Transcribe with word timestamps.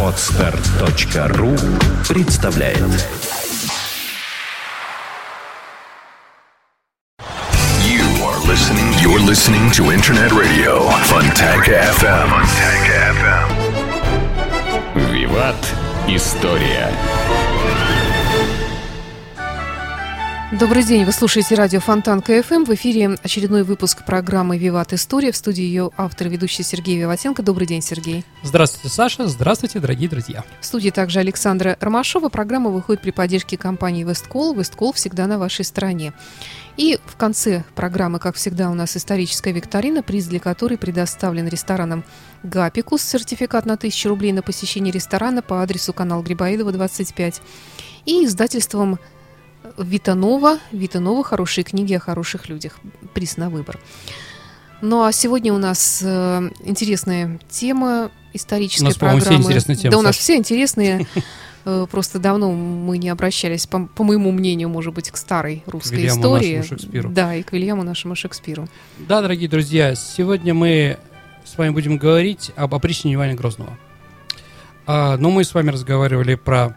Отстар.ру 0.00 1.56
представляет 2.08 2.78
You 7.82 8.04
are 8.22 8.38
listening. 8.46 8.94
You're 9.02 9.18
listening 9.18 9.72
to 9.72 9.90
Internet 9.90 10.30
Radio 10.30 10.88
Funtank 11.10 11.64
FM. 11.64 12.28
Funtank 12.30 12.86
FM. 13.18 13.48
Виват. 15.12 15.74
История. 16.06 16.88
Добрый 20.60 20.84
день, 20.84 21.04
вы 21.04 21.10
слушаете 21.10 21.56
радио 21.56 21.80
Фонтан 21.80 22.22
КФМ. 22.22 22.62
В 22.62 22.70
эфире 22.74 23.16
очередной 23.24 23.64
выпуск 23.64 24.04
программы 24.04 24.56
«Виват 24.56 24.92
История». 24.92 25.32
В 25.32 25.36
студии 25.36 25.64
ее 25.64 25.90
автор 25.96 26.28
и 26.28 26.30
ведущий 26.30 26.62
Сергей 26.62 26.96
Виватенко. 26.96 27.42
Добрый 27.42 27.66
день, 27.66 27.82
Сергей. 27.82 28.24
Здравствуйте, 28.44 28.88
Саша. 28.88 29.26
Здравствуйте, 29.26 29.80
дорогие 29.80 30.08
друзья. 30.08 30.44
В 30.60 30.64
студии 30.64 30.90
также 30.90 31.18
Александра 31.18 31.76
Ромашова. 31.80 32.28
Программа 32.28 32.70
выходит 32.70 33.02
при 33.02 33.10
поддержке 33.10 33.56
компании 33.56 34.04
«Весткол». 34.04 34.54
«Весткол» 34.54 34.92
всегда 34.92 35.26
на 35.26 35.40
вашей 35.40 35.64
стороне. 35.64 36.12
И 36.76 37.00
в 37.04 37.16
конце 37.16 37.64
программы, 37.74 38.20
как 38.20 38.36
всегда, 38.36 38.70
у 38.70 38.74
нас 38.74 38.96
историческая 38.96 39.50
викторина, 39.50 40.04
приз 40.04 40.26
для 40.26 40.38
которой 40.38 40.78
предоставлен 40.78 41.48
рестораном 41.48 42.04
«Гапикус», 42.44 43.02
сертификат 43.02 43.66
на 43.66 43.74
1000 43.74 44.08
рублей 44.08 44.32
на 44.32 44.42
посещение 44.42 44.92
ресторана 44.92 45.42
по 45.42 45.62
адресу 45.62 45.92
канал 45.92 46.22
Грибоедова, 46.22 46.70
25, 46.70 47.42
и 48.06 48.24
издательством 48.24 48.98
Витанова. 49.78 50.58
Витанова 50.72 51.24
«Хорошие 51.24 51.64
книги 51.64 51.94
о 51.94 52.00
хороших 52.00 52.48
людях». 52.48 52.78
Приз 53.14 53.36
на 53.36 53.50
выбор. 53.50 53.78
Ну 54.80 55.02
а 55.04 55.12
сегодня 55.12 55.52
у 55.54 55.58
нас 55.58 56.02
э, 56.04 56.50
интересная 56.64 57.38
тема 57.48 58.10
исторической 58.34 58.82
У 58.82 58.86
нас, 58.86 58.96
по-моему, 58.96 59.20
все 59.20 59.28
программы. 59.28 59.44
интересные 59.46 59.76
темы, 59.76 59.90
Да, 59.92 59.98
у 59.98 60.02
нас 60.02 60.16
Саш. 60.16 60.22
все 60.22 60.36
интересные. 60.36 61.06
Э, 61.66 61.86
Просто 61.90 62.18
давно 62.18 62.52
мы 62.52 62.98
не 62.98 63.08
обращались, 63.08 63.66
по, 63.66 63.86
по 63.86 64.04
моему 64.04 64.32
мнению, 64.32 64.68
может 64.68 64.92
быть, 64.92 65.10
к 65.10 65.16
старой 65.16 65.62
русской 65.64 65.94
Вильяму 65.94 66.20
истории. 66.20 66.56
нашему 66.58 66.78
Шекспиру. 66.78 67.08
Да, 67.08 67.34
и 67.34 67.42
к 67.42 67.52
Вильяму 67.52 67.82
нашему 67.82 68.14
Шекспиру. 68.14 68.68
Да, 68.98 69.22
дорогие 69.22 69.48
друзья, 69.48 69.94
сегодня 69.94 70.52
мы 70.52 70.98
с 71.42 71.56
вами 71.56 71.70
будем 71.70 71.96
говорить 71.96 72.50
об 72.56 72.74
опричнине 72.74 73.14
Ивана 73.14 73.32
Грозного. 73.32 73.78
А, 74.86 75.16
ну, 75.16 75.30
мы 75.30 75.42
с 75.42 75.54
вами 75.54 75.70
разговаривали 75.70 76.34
про 76.34 76.76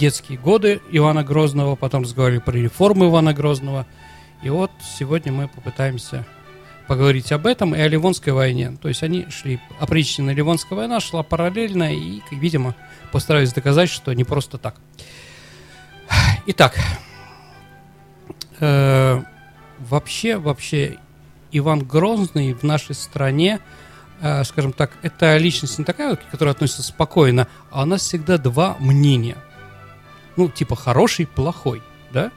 детские 0.00 0.38
годы 0.38 0.80
Ивана 0.90 1.22
Грозного, 1.22 1.76
потом 1.76 2.04
разговаривали 2.04 2.40
про 2.40 2.56
реформы 2.56 3.08
Ивана 3.08 3.34
Грозного. 3.34 3.86
И 4.42 4.48
вот 4.48 4.70
сегодня 4.98 5.30
мы 5.30 5.46
попытаемся 5.46 6.24
поговорить 6.88 7.30
об 7.32 7.46
этом 7.46 7.74
и 7.74 7.78
о 7.78 7.86
Ливонской 7.86 8.32
войне. 8.32 8.76
То 8.80 8.88
есть 8.88 9.02
они 9.02 9.26
шли, 9.28 9.60
опричнина 9.78 10.30
Ливонская 10.30 10.76
война 10.76 11.00
шла 11.00 11.22
параллельно 11.22 11.94
и, 11.94 12.22
видимо, 12.30 12.74
постарались 13.12 13.52
доказать, 13.52 13.90
что 13.90 14.14
не 14.14 14.24
просто 14.24 14.56
так. 14.56 14.76
Итак, 16.46 16.74
э, 18.58 19.22
вообще, 19.78 20.38
вообще, 20.38 20.96
Иван 21.52 21.80
Грозный 21.80 22.54
в 22.54 22.62
нашей 22.62 22.94
стране, 22.94 23.60
э, 24.22 24.44
скажем 24.44 24.72
так, 24.72 24.92
это 25.02 25.36
личность 25.36 25.78
не 25.78 25.84
такая, 25.84 26.16
которая 26.30 26.54
относится 26.54 26.82
спокойно, 26.82 27.48
а 27.70 27.82
у 27.82 27.84
нас 27.84 28.00
всегда 28.00 28.38
два 28.38 28.76
мнения. 28.80 29.36
Ну, 30.36 30.48
типа 30.48 30.76
хороший, 30.76 31.26
плохой, 31.26 31.82
да? 32.12 32.30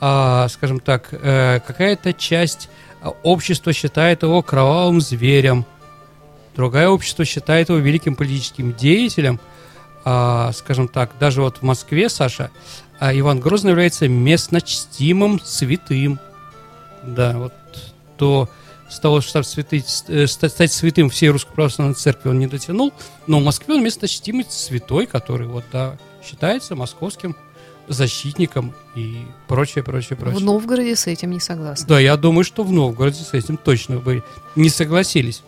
А, 0.00 0.48
скажем 0.48 0.80
так, 0.80 1.08
э, 1.12 1.60
какая-то 1.66 2.12
часть 2.12 2.68
э, 3.02 3.08
общества 3.22 3.72
считает 3.72 4.22
его 4.22 4.42
кровавым 4.42 5.00
зверем, 5.00 5.64
другая 6.54 6.88
общество 6.88 7.24
считает 7.24 7.68
его 7.68 7.78
великим 7.78 8.14
политическим 8.14 8.72
деятелем. 8.74 9.40
А, 10.04 10.52
скажем 10.52 10.86
так, 10.86 11.10
даже 11.18 11.42
вот 11.42 11.58
в 11.58 11.62
Москве, 11.62 12.08
Саша, 12.08 12.50
а 13.00 13.12
Иван 13.16 13.40
Грозный 13.40 13.70
является 13.70 14.08
местно 14.08 14.60
чтимым 14.60 15.40
святым. 15.42 16.20
Да, 17.02 17.36
вот 17.36 17.52
то 18.16 18.48
с 18.88 19.00
того, 19.00 19.20
что 19.20 19.42
стать, 19.42 19.72
святы- 19.72 19.84
э, 20.08 20.26
стать 20.26 20.72
святым 20.72 21.10
всей 21.10 21.30
Русской 21.30 21.52
Православной 21.52 21.94
Церкви 21.94 22.28
он 22.28 22.38
не 22.38 22.46
дотянул, 22.46 22.92
но 23.26 23.40
в 23.40 23.44
Москве 23.44 23.74
он 23.74 23.82
местно 23.82 24.06
чтимый 24.06 24.46
святой, 24.48 25.06
который 25.06 25.46
вот, 25.46 25.64
да, 25.72 25.96
считается 26.26 26.74
московским 26.74 27.36
защитником 27.88 28.74
и 28.94 29.24
прочее, 29.46 29.84
прочее, 29.84 30.16
прочее. 30.16 30.40
В 30.40 30.42
Новгороде 30.42 30.96
с 30.96 31.06
этим 31.06 31.30
не 31.30 31.40
согласна. 31.40 31.86
Да, 31.86 32.00
я 32.00 32.16
думаю, 32.16 32.44
что 32.44 32.64
в 32.64 32.72
Новгороде 32.72 33.22
с 33.22 33.32
этим 33.32 33.56
точно 33.56 33.98
бы 33.98 34.24
не 34.56 34.68
согласились. 34.68 35.42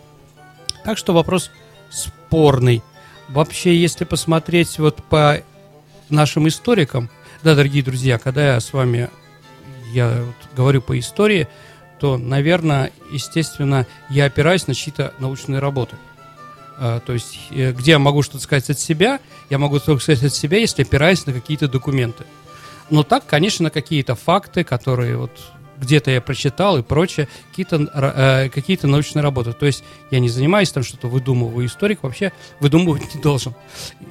Так 0.85 0.97
что 0.97 1.13
вопрос 1.13 1.51
спорный. 1.89 2.81
Вообще, 3.27 3.75
если 3.75 4.05
посмотреть 4.05 4.79
вот 4.79 5.03
по 5.03 5.43
нашим 6.09 6.47
историкам, 6.47 7.09
да, 7.43 7.55
дорогие 7.55 7.83
друзья, 7.83 8.17
когда 8.17 8.53
я 8.53 8.59
с 8.59 8.73
вами 8.73 9.09
я 9.91 10.23
вот 10.23 10.55
говорю 10.55 10.81
по 10.81 10.97
истории, 10.97 11.47
то, 11.99 12.17
наверное, 12.17 12.91
естественно, 13.11 13.85
я 14.09 14.25
опираюсь 14.25 14.67
на 14.67 14.73
чьи-то 14.73 15.13
научные 15.19 15.59
работы. 15.59 15.97
А, 16.81 16.99
то 17.01 17.11
есть, 17.13 17.37
э, 17.51 17.73
где 17.73 17.91
я 17.91 17.99
могу 17.99 18.21
что-то 18.23 18.43
сказать 18.43 18.69
от 18.69 18.79
себя, 18.79 19.19
я 19.49 19.57
могу 19.57 19.79
только 19.79 20.01
сказать 20.01 20.23
от 20.23 20.33
себя, 20.33 20.57
если 20.59 20.83
опираюсь 20.83 21.25
на 21.25 21.33
какие-то 21.33 21.67
документы. 21.67 22.23
Но 22.89 23.03
так, 23.03 23.25
конечно, 23.25 23.63
на 23.65 23.69
какие-то 23.69 24.15
факты, 24.15 24.63
которые 24.63 25.17
вот 25.17 25.31
где-то 25.77 26.11
я 26.11 26.19
прочитал 26.21 26.77
и 26.77 26.81
прочее, 26.81 27.27
какие-то 27.49 27.89
э, 27.93 28.49
какие-то 28.49 28.87
научные 28.87 29.23
работы. 29.23 29.53
То 29.53 29.65
есть 29.65 29.83
я 30.11 30.19
не 30.19 30.29
занимаюсь 30.29 30.71
там 30.71 30.83
что-то 30.83 31.07
выдумываю. 31.07 31.65
Историк 31.67 32.03
вообще 32.03 32.31
выдумывать 32.59 33.13
не 33.15 33.21
должен. 33.21 33.53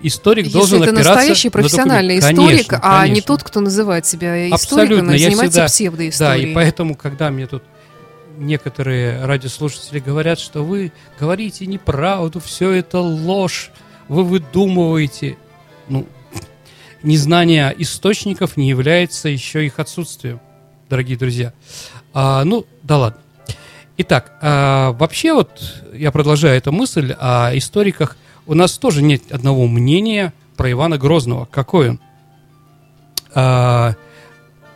Историк 0.02 0.44
Если 0.44 0.58
должен 0.58 0.82
это 0.82 0.90
опираться 0.92 1.14
настоящий 1.14 1.48
на 1.48 1.52
профессиональный 1.52 2.20
документы. 2.20 2.42
историк, 2.42 2.66
Конечно, 2.68 2.80
а 2.98 3.02
не 3.04 3.08
конечно. 3.10 3.26
тот, 3.26 3.42
кто 3.42 3.60
называет 3.60 4.06
себя 4.06 4.48
историком 4.48 4.54
Абсолютно, 4.54 5.10
и 5.12 5.18
я 5.18 5.24
занимается 5.30 5.50
всегда- 5.50 5.62
Да, 5.62 5.68
псевдоисторией. 5.68 6.50
и 6.50 6.54
поэтому, 6.54 6.94
когда 6.94 7.30
мне 7.30 7.46
тут 7.46 7.62
некоторые 8.38 9.25
радиослушатели 9.25 9.99
говорят, 9.99 10.38
что 10.38 10.65
вы 10.65 10.93
говорите 11.19 11.66
неправду, 11.66 12.41
все 12.41 12.71
это 12.72 13.00
ложь, 13.00 13.71
вы 14.09 14.25
выдумываете. 14.25 15.37
Ну, 15.88 16.06
незнание 17.03 17.75
источников 17.78 18.56
не 18.56 18.69
является 18.69 19.28
еще 19.28 19.66
их 19.66 19.78
отсутствием, 19.78 20.41
дорогие 20.88 21.19
друзья. 21.19 21.53
А, 22.15 22.44
ну, 22.44 22.66
да 22.82 22.98
ладно. 22.98 23.21
Итак, 23.98 24.32
а, 24.41 24.93
вообще 24.93 25.34
вот 25.34 25.82
я 25.93 26.12
продолжаю 26.12 26.56
эту 26.56 26.72
мысль 26.72 27.15
о 27.19 27.50
историках. 27.56 28.16
У 28.47 28.54
нас 28.54 28.78
тоже 28.78 29.03
нет 29.03 29.32
одного 29.32 29.66
мнения 29.66 30.32
про 30.56 30.71
Ивана 30.71 30.98
Грозного. 30.98 31.47
Какой 31.50 31.91
он? 31.91 32.00
А, 33.34 33.94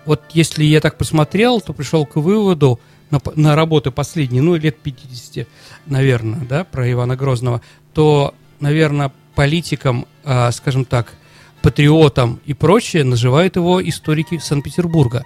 вот 0.04 0.22
если 0.32 0.64
я 0.64 0.80
так 0.80 0.98
посмотрел, 0.98 1.60
то 1.60 1.72
пришел 1.72 2.04
к 2.04 2.16
выводу 2.16 2.80
на, 3.12 3.20
на 3.36 3.54
работы 3.54 3.90
последние, 3.90 4.42
ну, 4.42 4.56
лет 4.56 4.78
50, 4.78 5.46
наверное, 5.86 6.40
да, 6.40 6.64
про 6.64 6.90
Ивана 6.90 7.14
Грозного, 7.14 7.60
то, 7.94 8.34
наверное, 8.58 9.12
политикам, 9.34 10.06
а, 10.24 10.50
скажем 10.50 10.84
так, 10.84 11.12
патриотам 11.60 12.40
и 12.44 12.54
прочее 12.54 13.04
называют 13.04 13.56
его 13.56 13.86
историки 13.86 14.38
Санкт-Петербурга. 14.38 15.24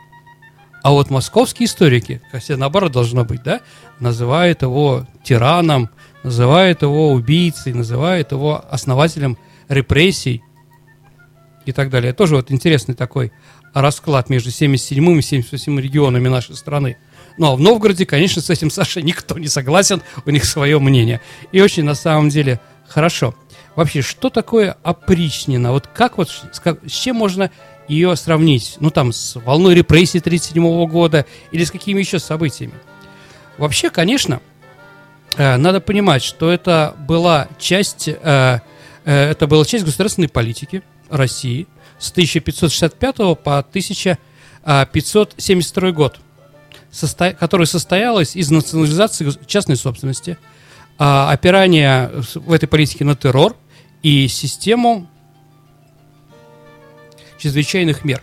А 0.83 0.91
вот 0.91 1.11
московские 1.11 1.67
историки, 1.67 2.21
хотя 2.31 2.57
наоборот 2.57 2.93
должно 2.93 3.25
быть, 3.25 3.43
да, 3.43 3.61
называют 4.01 4.63
его 4.63 5.07
тираном, 5.25 5.89
называют 6.23 6.83
его 6.83 7.13
убийцей, 7.13 7.73
называют 7.73 8.33
его 8.33 8.65
основателем 8.69 9.39
репрессий 9.69 10.43
и 11.65 11.73
так 11.73 11.91
далее. 11.91 12.13
Тоже 12.13 12.37
вот 12.37 12.53
интересный 12.53 12.95
такой 12.95 13.33
расклад 13.75 14.29
между 14.29 14.51
77 14.51 15.19
и 15.19 15.23
78 15.23 15.81
регионами 15.81 16.29
нашей 16.29 16.55
страны. 16.57 16.99
Ну, 17.39 17.53
а 17.53 17.57
в 17.57 17.61
Новгороде, 17.61 18.05
конечно, 18.07 18.43
с 18.43 18.51
этим, 18.51 18.71
Саша, 18.71 19.03
никто 19.03 19.39
не 19.39 19.49
согласен, 19.49 20.03
у 20.25 20.31
них 20.31 20.45
свое 20.45 20.79
мнение. 20.79 21.21
И 21.53 21.61
очень, 21.61 21.85
на 21.85 21.95
самом 21.95 22.29
деле, 22.29 22.61
хорошо. 22.89 23.35
Вообще, 23.75 24.03
что 24.03 24.31
такое 24.31 24.77
опричнина? 24.83 25.73
Вот 25.73 25.87
как 25.87 26.19
вот, 26.19 26.31
с 26.31 26.61
как- 26.61 26.81
с 26.87 26.93
чем 26.93 27.17
можно 27.17 27.51
ее 27.89 28.17
сравнить? 28.17 28.77
Ну, 28.81 28.91
там, 28.91 29.13
с 29.13 29.37
волной 29.37 29.75
репрессий 29.75 30.19
1937 30.19 30.87
года 30.87 31.27
или 31.53 31.63
с 31.63 31.71
какими 31.71 32.01
еще 32.01 32.19
событиями? 32.19 32.75
Вообще, 33.59 33.91
конечно, 33.91 34.41
э, 35.37 35.57
надо 35.57 35.81
понимать, 35.81 36.23
что 36.23 36.51
это 36.51 36.95
была 37.07 37.49
часть, 37.59 38.09
э, 38.09 38.61
э, 39.05 39.31
это 39.31 39.47
была 39.47 39.65
часть 39.65 39.85
государственной 39.85 40.29
политики 40.29 40.83
России 41.11 41.67
с 41.99 42.11
1565 42.11 43.37
по 43.37 43.63
1572 43.63 45.93
год, 45.93 46.19
состо- 46.97 47.35
которая 47.35 47.67
состоялась 47.67 48.35
из 48.37 48.51
национализации 48.51 49.31
частной 49.47 49.77
собственности, 49.77 50.39
а, 50.99 51.31
опирания 51.31 52.11
в 52.35 52.53
этой 52.53 52.67
политике 52.67 53.05
на 53.05 53.15
террор 53.15 53.57
и 54.03 54.29
систему 54.29 55.07
чрезвычайных 57.39 58.05
мер. 58.05 58.23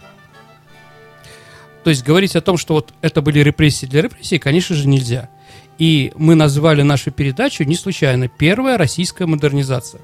То 1.83 1.89
есть 1.89 2.03
говорить 2.03 2.35
о 2.35 2.41
том, 2.41 2.57
что 2.57 2.75
вот 2.75 2.93
это 3.01 3.21
были 3.21 3.39
репрессии 3.39 3.85
для 3.85 4.01
репрессий, 4.01 4.39
конечно 4.39 4.75
же, 4.75 4.87
нельзя. 4.87 5.29
И 5.77 6.11
мы 6.15 6.35
назвали 6.35 6.81
нашу 6.81 7.11
передачу 7.11 7.63
не 7.63 7.75
случайно 7.75 8.27
«Первая 8.27 8.77
российская 8.77 9.25
модернизация». 9.25 10.01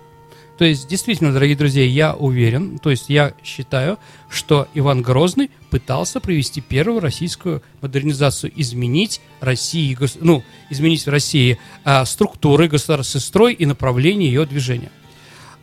То 0.60 0.66
есть, 0.66 0.90
действительно, 0.90 1.32
дорогие 1.32 1.56
друзья, 1.56 1.86
я 1.86 2.14
уверен, 2.14 2.80
то 2.80 2.90
есть 2.90 3.06
я 3.08 3.32
считаю, 3.46 3.98
что 4.30 4.68
Иван 4.74 5.02
Грозный 5.02 5.52
пытался 5.70 6.20
провести 6.20 6.60
первую 6.60 7.00
российскую 7.00 7.64
модернизацию, 7.80 8.52
изменить 8.58 9.22
России, 9.40 9.98
ну, 10.20 10.44
изменить 10.70 11.06
в 11.06 11.10
России 11.10 11.58
а, 11.86 12.04
структуры, 12.04 12.68
государственный 12.68 13.22
строй 13.22 13.54
и 13.54 13.66
направление 13.66 14.28
ее 14.28 14.46
движения. 14.46 14.92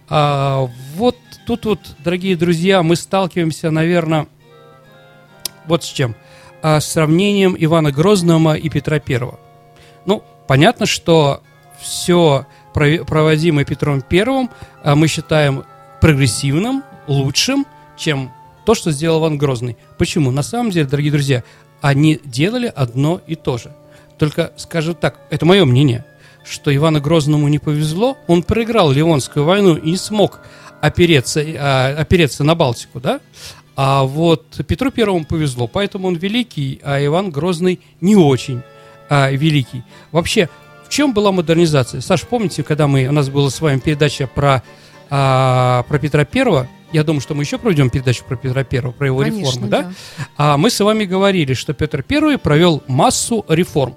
А, 0.08 0.66
вот 0.94 1.18
тут 1.46 1.66
вот, 1.66 1.80
дорогие 2.02 2.34
друзья, 2.34 2.82
мы 2.82 2.96
сталкиваемся, 2.96 3.70
наверное, 3.70 4.26
вот 5.66 5.84
с 5.84 5.88
чем. 5.88 6.16
А, 6.62 6.80
с 6.80 6.90
сравнением 6.90 7.54
Ивана 7.58 7.92
Грозного 7.92 8.56
и 8.56 8.70
Петра 8.70 8.98
Первого. 8.98 9.38
Ну, 10.06 10.24
понятно, 10.48 10.86
что 10.86 11.42
все 11.78 12.46
проводимое 12.76 13.64
Петром 13.64 14.02
Первым, 14.02 14.50
а, 14.84 14.94
мы 14.94 15.08
считаем 15.08 15.64
прогрессивным, 16.00 16.82
лучшим, 17.06 17.66
чем 17.96 18.30
то, 18.66 18.74
что 18.74 18.90
сделал 18.90 19.20
Иван 19.20 19.38
Грозный. 19.38 19.76
Почему? 19.96 20.30
На 20.30 20.42
самом 20.42 20.70
деле, 20.70 20.86
дорогие 20.86 21.12
друзья, 21.12 21.42
они 21.80 22.20
делали 22.24 22.72
одно 22.74 23.20
и 23.26 23.34
то 23.34 23.58
же. 23.58 23.72
Только, 24.18 24.52
скажу 24.56 24.94
так, 24.94 25.20
это 25.30 25.46
мое 25.46 25.64
мнение, 25.64 26.04
что 26.44 26.74
Ивану 26.74 27.00
Грозному 27.00 27.48
не 27.48 27.58
повезло, 27.58 28.16
он 28.26 28.42
проиграл 28.42 28.90
Ливонскую 28.90 29.44
войну 29.44 29.76
и 29.76 29.92
не 29.92 29.96
смог 29.96 30.40
опереться, 30.80 31.42
а, 31.58 31.96
опереться 31.98 32.44
на 32.44 32.54
Балтику, 32.54 33.00
да? 33.00 33.20
А 33.74 34.04
вот 34.04 34.60
Петру 34.66 34.90
Первому 34.90 35.24
повезло, 35.24 35.66
поэтому 35.66 36.08
он 36.08 36.14
великий, 36.14 36.80
а 36.82 37.04
Иван 37.04 37.30
Грозный 37.30 37.80
не 38.00 38.16
очень 38.16 38.62
а, 39.08 39.30
великий. 39.30 39.82
Вообще, 40.12 40.48
в 40.86 40.88
чем 40.88 41.12
была 41.12 41.32
модернизация? 41.32 42.00
Саш, 42.00 42.22
помните, 42.22 42.62
когда 42.62 42.86
мы, 42.86 43.06
у 43.08 43.12
нас 43.12 43.28
была 43.28 43.50
с 43.50 43.60
вами 43.60 43.78
передача 43.78 44.26
про, 44.26 44.62
а, 45.10 45.84
про 45.88 45.98
Петра 45.98 46.24
Первого, 46.24 46.68
я 46.92 47.02
думаю, 47.02 47.20
что 47.20 47.34
мы 47.34 47.42
еще 47.42 47.58
проведем 47.58 47.90
передачу 47.90 48.24
про 48.24 48.36
Петра 48.36 48.62
Первого, 48.64 48.92
про 48.92 49.06
его 49.06 49.18
Конечно, 49.18 49.40
реформы, 49.40 49.68
да? 49.68 49.82
да? 49.82 49.92
А 50.36 50.56
мы 50.56 50.70
с 50.70 50.78
вами 50.78 51.04
говорили, 51.04 51.54
что 51.54 51.74
Петр 51.74 52.02
Первый 52.02 52.38
провел 52.38 52.82
массу 52.86 53.44
реформ. 53.48 53.96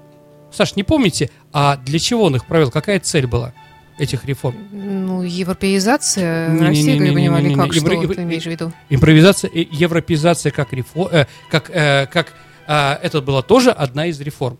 Саш, 0.52 0.74
не 0.74 0.82
помните, 0.82 1.30
а 1.52 1.76
для 1.76 1.98
чего 1.98 2.24
он 2.24 2.36
их 2.36 2.46
провел? 2.46 2.70
Какая 2.70 2.98
цель 2.98 3.26
была 3.26 3.52
этих 3.98 4.24
реформ? 4.24 4.56
Ну, 4.72 5.22
европеизация 5.22 6.48
не, 6.48 6.66
России, 6.66 6.98
как 6.98 7.06
я 7.06 7.12
понимаю, 7.12 7.56
как, 7.56 7.72
что 7.72 7.92
Евро... 7.92 8.14
ты 8.14 8.22
имеешь 8.22 8.42
в 8.42 8.46
виду? 8.46 8.72
Импровизация, 8.88 9.50
европеизация 9.54 10.50
как, 10.50 10.72
рефор... 10.72 11.08
э, 11.12 11.26
как, 11.50 11.70
э, 11.70 12.06
как 12.06 12.32
э, 12.66 12.98
это 13.02 13.20
была 13.20 13.42
тоже 13.42 13.70
одна 13.70 14.06
из 14.06 14.20
реформ. 14.20 14.58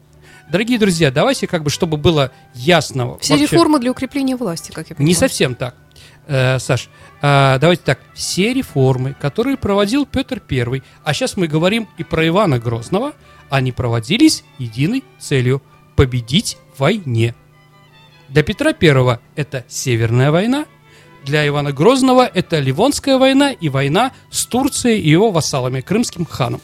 Дорогие 0.50 0.78
друзья, 0.78 1.12
давайте 1.12 1.46
как 1.46 1.62
бы, 1.62 1.70
чтобы 1.70 1.96
было 1.96 2.32
ясно. 2.54 3.16
Все 3.18 3.34
вообще... 3.34 3.46
реформы 3.46 3.78
для 3.78 3.92
укрепления 3.92 4.34
власти, 4.34 4.72
как 4.72 4.90
я 4.90 4.96
понимаю. 4.96 5.06
Не 5.08 5.14
совсем 5.14 5.54
так, 5.54 5.76
э, 6.26 6.58
Саш. 6.58 6.88
Э, 7.22 7.58
давайте 7.60 7.82
так. 7.84 8.00
Все 8.14 8.52
реформы, 8.52 9.14
которые 9.20 9.56
проводил 9.56 10.06
Петр 10.06 10.42
I, 10.50 10.82
а 11.04 11.14
сейчас 11.14 11.36
мы 11.36 11.46
говорим 11.46 11.88
и 11.98 12.04
про 12.04 12.26
Ивана 12.26 12.58
Грозного, 12.58 13.12
они 13.48 13.70
проводились 13.70 14.42
единой 14.58 15.04
целью– 15.18 15.62
победить 15.96 16.56
в 16.74 16.80
войне. 16.80 17.34
Для 18.28 18.42
Петра 18.42 18.72
I 18.72 19.18
это 19.36 19.64
Северная 19.68 20.30
война, 20.32 20.64
для 21.24 21.46
Ивана 21.46 21.72
Грозного 21.72 22.26
это 22.26 22.58
Ливонская 22.58 23.18
война 23.18 23.52
и 23.52 23.68
война 23.68 24.12
с 24.30 24.46
Турцией 24.46 25.00
и 25.00 25.10
его 25.10 25.30
вассалами, 25.30 25.80
крымским 25.80 26.24
ханом. 26.24 26.60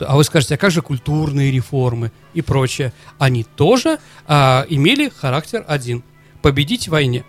А 0.00 0.16
вы 0.16 0.24
скажете, 0.24 0.54
а 0.54 0.58
как 0.58 0.70
же 0.70 0.82
культурные 0.82 1.50
реформы 1.50 2.12
и 2.32 2.42
прочее? 2.42 2.92
Они 3.18 3.44
тоже 3.44 3.98
а, 4.26 4.66
имели 4.68 5.08
характер 5.08 5.64
один– 5.66 6.02
победить 6.44 6.88
в 6.88 6.90
войне. 6.90 7.24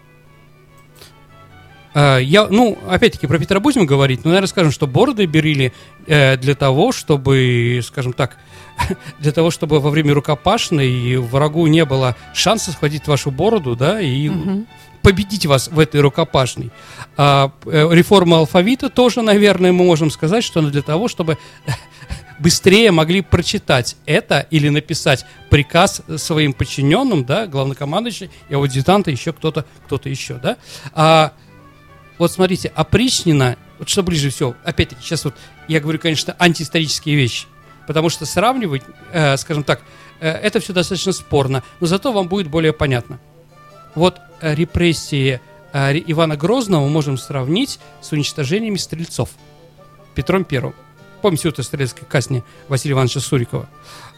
А, 1.93 2.17
я, 2.17 2.47
ну, 2.47 2.77
опять-таки, 2.85 3.27
про 3.27 3.39
Петра 3.39 3.61
будем 3.61 3.85
говорить, 3.85 4.25
но, 4.25 4.31
наверное, 4.31 4.49
скажем, 4.49 4.71
что 4.73 4.87
бороды 4.87 5.25
берили 5.25 5.71
э, 6.05 6.35
для 6.35 6.53
того, 6.53 6.91
чтобы, 6.91 7.79
скажем 7.81 8.11
так, 8.11 8.37
для 9.19 9.31
того, 9.31 9.51
чтобы 9.51 9.79
во 9.79 9.89
время 9.89 10.13
рукопашной 10.13 11.15
врагу 11.15 11.65
не 11.67 11.85
было 11.85 12.17
шанса 12.33 12.73
схватить 12.73 13.07
вашу 13.07 13.31
бороду, 13.31 13.77
да, 13.77 14.01
и 14.01 14.27
угу. 14.27 14.65
победить 15.01 15.45
вас 15.45 15.69
в 15.69 15.79
этой 15.79 16.01
рукопашной. 16.01 16.71
А, 17.15 17.53
э, 17.65 17.87
реформа 17.91 18.39
алфавита 18.39 18.89
тоже, 18.89 19.21
наверное, 19.21 19.71
мы 19.71 19.85
можем 19.85 20.11
сказать, 20.11 20.43
что 20.43 20.59
она 20.59 20.71
для 20.71 20.81
того, 20.81 21.07
чтобы 21.07 21.37
быстрее 22.39 22.91
могли 22.91 23.21
прочитать 23.21 23.95
это 24.05 24.45
или 24.49 24.69
написать 24.69 25.25
приказ 25.49 26.01
своим 26.17 26.53
подчиненным, 26.53 27.25
да, 27.25 27.47
главнокомандующий 27.47 28.29
и 28.49 28.55
адъютанта, 28.55 29.11
еще 29.11 29.33
кто-то, 29.33 29.65
кто-то 29.85 30.09
еще, 30.09 30.35
да. 30.35 30.57
А, 30.93 31.33
вот 32.17 32.31
смотрите, 32.31 32.71
опричнина, 32.75 33.57
вот 33.79 33.89
что 33.89 34.03
ближе 34.03 34.29
всего, 34.29 34.55
опять-таки, 34.63 35.01
сейчас 35.01 35.25
вот 35.25 35.35
я 35.67 35.79
говорю, 35.79 35.99
конечно, 35.99 36.35
антиисторические 36.39 37.15
вещи, 37.15 37.47
потому 37.87 38.09
что 38.09 38.25
сравнивать, 38.25 38.83
э, 39.11 39.37
скажем 39.37 39.63
так, 39.63 39.81
э, 40.19 40.29
это 40.29 40.59
все 40.59 40.73
достаточно 40.73 41.11
спорно, 41.11 41.63
но 41.79 41.87
зато 41.87 42.11
вам 42.11 42.27
будет 42.27 42.47
более 42.47 42.73
понятно. 42.73 43.19
Вот 43.95 44.19
э, 44.41 44.55
репрессии 44.55 45.39
э, 45.73 45.97
Ивана 46.07 46.35
Грозного 46.37 46.83
мы 46.83 46.89
можем 46.89 47.17
сравнить 47.17 47.79
с 48.01 48.11
уничтожениями 48.11 48.77
стрельцов 48.77 49.29
Петром 50.13 50.45
Первым 50.45 50.75
помните 51.25 51.49
вот 51.49 51.65
стрелецкой 51.65 52.07
казни 52.07 52.43
Василия 52.67 52.93
Ивановича 52.93 53.19
Сурикова. 53.19 53.67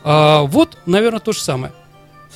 А, 0.03 0.41
вот, 0.41 0.77
наверное, 0.85 1.21
то 1.21 1.31
же 1.31 1.39
самое. 1.39 1.71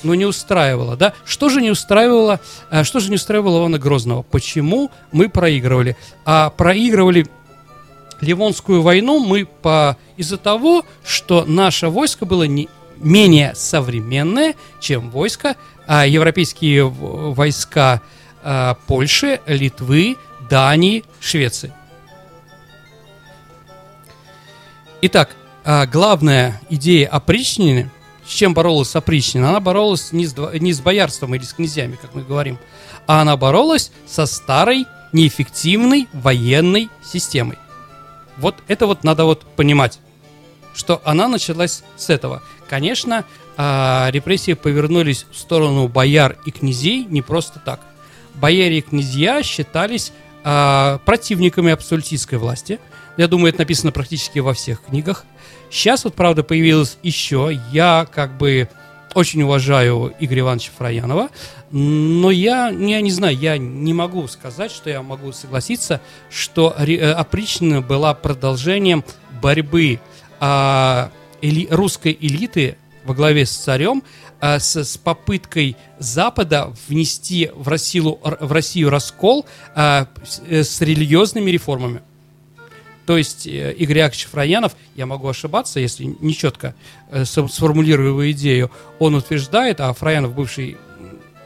Но 0.02 0.16
не 0.16 0.26
устраивало, 0.26 0.96
да? 0.96 1.12
Что 1.26 1.50
же 1.50 1.62
не 1.62 1.70
устраивало, 1.70 2.40
а, 2.70 2.86
что 2.86 3.02
же 3.02 3.10
не 3.10 3.16
устраивало 3.16 3.60
Ивана 3.60 3.80
Грозного? 3.80 4.22
Почему 4.22 4.90
мы 5.12 5.28
проигрывали? 5.28 5.98
А 6.24 6.52
проигрывали 6.52 7.28
Ливонскую 8.22 8.82
войну 8.82 9.20
мы 9.20 9.44
по 9.46 9.98
из-за 10.16 10.38
того, 10.38 10.86
что 11.04 11.44
наше 11.44 11.90
войско 11.90 12.26
было 12.26 12.44
не 12.44 12.70
менее 12.96 13.54
современное, 13.56 14.56
чем 14.80 15.10
войско, 15.10 15.58
а 15.86 16.06
европейские 16.06 16.88
войска 16.88 18.02
а, 18.42 18.78
Польши, 18.88 19.42
Литвы, 19.48 20.16
Дании, 20.50 21.04
Швеции. 21.20 21.74
Итак, 25.04 25.36
а, 25.64 25.88
главная 25.88 26.62
идея 26.70 27.08
опричнины, 27.08 27.90
с 28.24 28.30
чем 28.30 28.54
боролась 28.54 28.96
опричнина, 28.96 29.50
она 29.50 29.60
боролась 29.60 30.12
не 30.12 30.28
с, 30.28 30.36
не 30.60 30.74
с 30.74 30.80
боярством 30.80 31.34
или 31.34 31.42
с 31.42 31.54
князьями, 31.54 31.98
как 32.00 32.14
мы 32.14 32.22
говорим, 32.22 32.60
а 33.08 33.22
она 33.22 33.36
боролась 33.36 33.92
со 34.06 34.28
старой, 34.28 34.86
неэффективной 35.12 36.08
военной 36.14 36.90
системой. 37.04 37.58
Вот 38.38 38.56
это 38.68 38.86
вот 38.86 39.04
надо 39.04 39.26
вот 39.26 39.42
понимать, 39.56 40.00
что 40.76 41.02
она 41.04 41.28
началась 41.28 41.84
с 41.98 42.12
этого. 42.12 42.44
Конечно, 42.70 43.26
а, 43.58 44.08
репрессии 44.12 44.54
повернулись 44.54 45.26
в 45.32 45.36
сторону 45.36 45.88
бояр 45.88 46.38
и 46.46 46.52
князей 46.52 47.06
не 47.06 47.24
просто 47.24 47.60
так. 47.60 47.80
Бояре 48.36 48.78
и 48.78 48.82
князья 48.82 49.42
считались 49.42 50.14
а, 50.44 51.00
противниками 51.06 51.72
абсолютистской 51.72 52.38
власти– 52.38 52.80
я 53.18 53.28
думаю, 53.28 53.50
это 53.50 53.60
написано 53.60 53.92
практически 53.92 54.40
во 54.40 54.54
всех 54.54 54.84
книгах. 54.84 55.26
Сейчас 55.70 56.04
вот, 56.04 56.16
правда, 56.16 56.44
появилось 56.44 56.98
еще. 57.04 57.58
Я 57.72 58.08
как 58.12 58.38
бы 58.38 58.70
очень 59.14 59.42
уважаю 59.44 60.14
Игоря 60.20 60.42
Ивановича 60.42 60.72
Фраянова, 60.78 61.30
но 61.72 62.32
я, 62.32 62.70
я 62.70 63.02
не 63.02 63.12
знаю, 63.12 63.38
я 63.38 63.58
не 63.58 63.94
могу 63.94 64.28
сказать, 64.28 64.72
что 64.72 64.90
я 64.90 65.02
могу 65.02 65.32
согласиться, 65.32 66.02
что 66.30 66.74
э, 66.78 67.12
опричнина 67.12 67.82
была 67.82 68.14
продолжением 68.14 69.04
борьбы 69.42 70.00
а, 70.40 71.12
эли, 71.42 71.68
русской 71.70 72.18
элиты 72.20 72.78
во 73.04 73.14
главе 73.14 73.46
с 73.46 73.52
царем 73.52 74.04
а, 74.40 74.60
с, 74.60 74.76
с 74.76 74.98
попыткой 74.98 75.76
Запада 76.00 76.74
внести 76.88 77.50
в 77.54 77.68
Россию, 77.68 78.20
в 78.24 78.52
Россию 78.52 78.90
раскол 78.90 79.46
а, 79.76 80.08
с, 80.24 80.42
э, 80.48 80.64
с 80.64 80.82
религиозными 80.82 81.52
реформами. 81.52 82.02
То 83.12 83.18
есть 83.18 83.46
э, 83.46 83.74
Игорь 83.74 83.98
Яковлевич 83.98 84.28
Фраянов, 84.28 84.72
я 84.96 85.06
могу 85.06 85.28
ошибаться, 85.28 85.82
если 85.82 86.06
нечетко 86.22 86.76
э, 87.10 87.26
сформулирую 87.26 88.12
его 88.12 88.32
идею, 88.32 88.72
он 89.00 89.16
утверждает, 89.16 89.82
а 89.82 89.92
Фраянов 89.94 90.34
бывший 90.34 90.78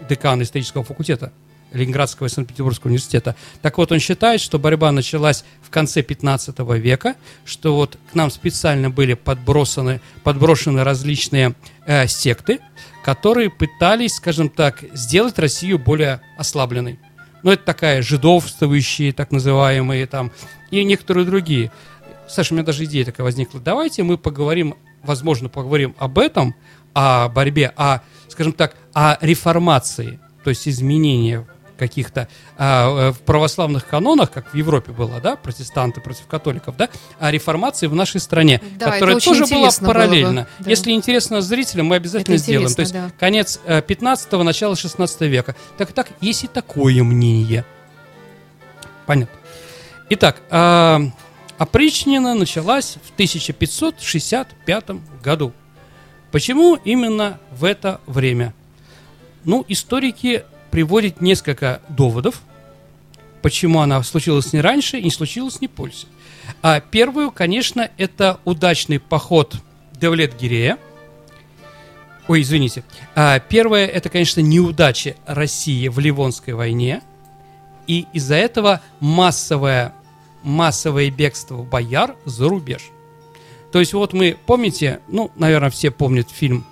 декан 0.08 0.44
исторического 0.44 0.84
факультета 0.84 1.34
Ленинградского 1.72 2.28
и 2.28 2.30
Санкт-Петербургского 2.30 2.90
университета. 2.90 3.36
Так 3.64 3.80
вот, 3.80 3.92
он 3.92 3.98
считает, 3.98 4.42
что 4.42 4.60
борьба 4.60 4.92
началась 4.92 5.44
в 5.64 5.72
конце 5.72 6.04
15 6.04 6.60
века, 6.78 7.16
что 7.46 7.76
вот 7.76 7.98
к 8.12 8.14
нам 8.14 8.30
специально 8.30 8.92
были 8.92 9.16
подбросаны, 9.16 10.02
подброшены 10.24 10.84
различные 10.84 11.56
э, 11.88 12.06
секты, 12.06 12.60
которые 13.04 13.50
пытались, 13.50 14.18
скажем 14.18 14.50
так, 14.50 14.84
сделать 14.94 15.40
Россию 15.40 15.80
более 15.80 16.22
ослабленной. 16.38 17.00
Ну, 17.46 17.52
это 17.52 17.64
такая 17.64 18.02
жидовствующие, 18.02 19.14
так 19.14 19.32
называемые, 19.32 20.08
там, 20.08 20.32
и 20.72 20.84
некоторые 20.84 21.26
другие. 21.26 21.72
Саша, 22.28 22.54
у 22.54 22.56
меня 22.56 22.66
даже 22.66 22.86
идея 22.86 23.06
такая 23.06 23.24
возникла. 23.24 23.60
Давайте 23.60 24.04
мы 24.04 24.18
поговорим, 24.18 24.76
возможно, 25.04 25.50
поговорим 25.50 25.96
об 25.98 26.18
этом, 26.18 26.56
о 26.94 27.30
борьбе, 27.30 27.72
о, 27.76 28.00
скажем 28.30 28.54
так, 28.54 28.76
о 28.94 29.18
реформации, 29.22 30.20
то 30.44 30.50
есть 30.50 30.68
изменения 30.68 31.46
каких-то 31.78 32.28
а, 32.58 33.10
э, 33.10 33.12
в 33.12 33.20
православных 33.20 33.86
канонах, 33.86 34.32
как 34.32 34.54
в 34.54 34.56
Европе 34.56 34.92
было, 34.92 35.20
да, 35.20 35.36
протестанты 35.36 36.02
против 36.02 36.26
католиков, 36.28 36.78
да, 36.78 36.90
а 37.20 37.32
реформации 37.32 37.88
в 37.88 37.96
нашей 37.96 38.22
стране, 38.22 38.62
Да, 38.80 38.92
которая 38.92 39.20
тоже 39.20 39.42
была 39.42 39.50
интересно 39.50 39.88
было 39.88 39.94
бы, 39.94 40.00
параллельно. 40.00 40.48
да. 40.60 40.70
Если 40.70 40.92
интересно 40.92 41.42
зрителям, 41.42 41.88
мы 41.88 41.98
обязательно 41.98 42.36
Это 42.36 42.44
сделаем. 42.44 42.74
То 42.74 42.82
есть 42.82 42.94
да. 42.94 43.12
конец 43.20 43.60
15-го, 43.66 44.44
начало 44.44 44.76
16 44.76 45.22
века. 45.22 45.56
Так 45.78 45.92
так, 45.92 46.08
есть 46.22 46.46
и 46.46 46.48
такое 46.48 47.04
мнение. 47.04 47.66
Понятно. 49.06 49.38
Итак, 50.08 50.44
а, 50.52 51.02
опричнина 51.58 52.36
началась 52.36 52.98
в 53.04 53.12
1565 53.14 55.02
году. 55.24 55.52
Почему 56.32 56.76
именно 56.76 57.40
в 57.52 57.64
это 57.64 58.02
время? 58.06 58.54
Ну, 59.46 59.66
историки 59.68 60.44
приводят 60.70 61.22
несколько 61.22 61.82
доводов, 61.90 62.42
почему 63.42 63.80
она 63.80 64.04
случилась 64.04 64.54
не 64.54 64.62
раньше 64.62 65.00
и 65.00 65.04
не 65.04 65.10
случилась 65.10 65.60
не 65.60 65.68
позже. 65.68 66.06
А 66.62 66.82
первую, 66.82 67.32
конечно, 67.32 67.90
это 67.98 68.40
удачный 68.46 69.00
поход 69.00 69.56
Девлет-Гирея. 70.00 70.78
Ой, 72.28 72.42
извините. 72.42 72.84
А, 73.16 73.40
первое, 73.40 73.88
это, 73.88 74.10
конечно, 74.10 74.40
неудача 74.40 75.16
России 75.26 75.88
в 75.88 75.98
Ливонской 75.98 76.54
войне. 76.54 77.02
И 77.88 78.08
из-за 78.14 78.36
этого 78.36 78.82
массовое, 79.00 79.94
массовое 80.44 81.10
бегство 81.12 81.64
бояр 81.64 82.16
за 82.26 82.48
рубеж. 82.50 82.92
То 83.72 83.80
есть 83.80 83.94
вот 83.94 84.14
мы, 84.14 84.38
помните, 84.46 85.02
ну, 85.08 85.32
наверное, 85.36 85.70
все 85.70 85.92
помнят 85.92 86.30
фильм 86.30 86.66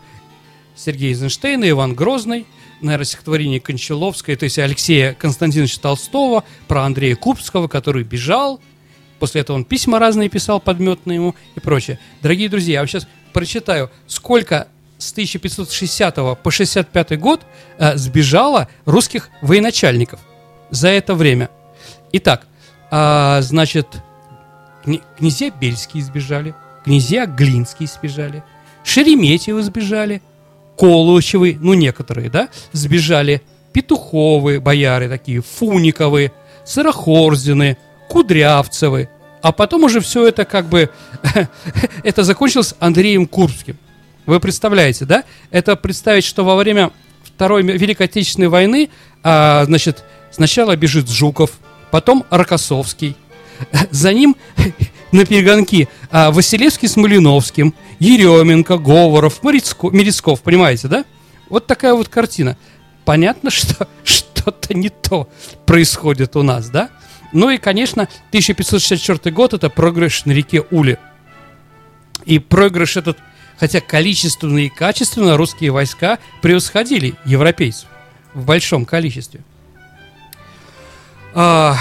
Сергея 0.75 1.09
Эйзенштейна 1.09 1.69
«Иван 1.69 1.93
Грозный», 1.93 2.45
наверное, 2.81 3.05
стихотворение 3.05 3.59
Кончаловской, 3.59 4.35
то 4.35 4.45
есть 4.45 4.57
Алексея 4.59 5.13
Константиновича 5.13 5.79
Толстого, 5.81 6.43
про 6.67 6.83
Андрея 6.83 7.15
Купского, 7.15 7.67
который 7.67 8.03
бежал, 8.03 8.59
после 9.19 9.41
этого 9.41 9.55
он 9.55 9.65
письма 9.65 9.99
разные 9.99 10.29
писал, 10.29 10.59
подметные 10.59 11.15
ему 11.15 11.35
и 11.55 11.59
прочее. 11.59 11.99
Дорогие 12.21 12.49
друзья, 12.49 12.73
я 12.73 12.79
вам 12.79 12.87
сейчас 12.87 13.07
прочитаю, 13.33 13.89
сколько 14.07 14.67
с 14.97 15.11
1560 15.11 16.41
по 16.41 16.51
65 16.51 17.19
год 17.19 17.41
э, 17.77 17.97
сбежало 17.97 18.69
русских 18.85 19.29
военачальников 19.41 20.19
за 20.73 20.89
это 20.89 21.13
время. 21.13 21.49
Итак, 22.11 22.47
а, 22.89 23.41
значит, 23.41 23.87
князья 25.17 25.51
Бельские 25.51 26.03
сбежали, 26.03 26.55
князья 26.83 27.25
Глинские 27.25 27.87
сбежали, 27.87 28.43
Шереметьевы 28.83 29.61
сбежали, 29.61 30.21
Колычевы, 30.77 31.57
ну 31.59 31.75
некоторые, 31.75 32.29
да, 32.29 32.49
сбежали, 32.71 33.43
Петуховы, 33.71 34.59
бояры 34.59 35.07
такие, 35.09 35.41
Фуниковы, 35.41 36.31
Сырохорзины, 36.65 37.77
Кудрявцевы, 38.09 39.09
а 39.43 39.51
потом 39.51 39.83
уже 39.83 39.99
все 39.99 40.27
это 40.27 40.43
как 40.43 40.65
бы, 40.65 40.89
это 42.03 42.23
закончилось 42.23 42.73
Андреем 42.79 43.27
Курбским. 43.27 43.77
Вы 44.25 44.39
представляете, 44.39 45.05
да? 45.05 45.23
Это 45.51 45.75
представить, 45.75 46.23
что 46.23 46.43
во 46.43 46.55
время 46.55 46.91
Второй 47.23 47.61
Великой 47.61 48.07
Отечественной 48.07 48.47
войны, 48.47 48.89
а, 49.21 49.65
значит, 49.65 50.03
сначала 50.33 50.75
бежит 50.75 51.09
Жуков, 51.09 51.51
потом 51.91 52.25
Рокоссовский, 52.29 53.15
за 53.91 54.13
ним 54.13 54.35
на 55.11 55.25
перегонки 55.25 55.87
а, 56.11 56.31
Василевский 56.31 56.87
с 56.87 56.95
Малиновским, 56.95 57.73
Еременко, 57.99 58.77
Говоров, 58.77 59.43
Мерецков, 59.43 60.41
понимаете, 60.41 60.87
да? 60.87 61.05
Вот 61.49 61.67
такая 61.67 61.93
вот 61.93 62.09
картина. 62.09 62.57
Понятно, 63.05 63.49
что 63.51 63.87
что-то 64.03 64.73
не 64.73 64.89
то 64.89 65.29
происходит 65.65 66.35
у 66.35 66.43
нас, 66.43 66.69
да? 66.69 66.89
Ну 67.31 67.49
и, 67.49 67.57
конечно, 67.57 68.03
1564 68.29 69.33
год– 69.33 69.53
это 69.55 69.69
проигрыш 69.69 70.25
на 70.25 70.31
реке 70.31 70.63
Уле. 70.69 70.99
И 72.25 72.39
проигрыш 72.39 72.97
этот, 72.97 73.17
хотя 73.57 73.81
количественно 73.81 74.59
и 74.59 74.69
качественно 74.69 75.35
русские 75.35 75.71
войска 75.71 76.19
превосходили 76.41 77.15
европейцев 77.25 77.87
в 78.33 78.45
большом 78.45 78.85
количестве. 78.85 79.41
А, 81.35 81.75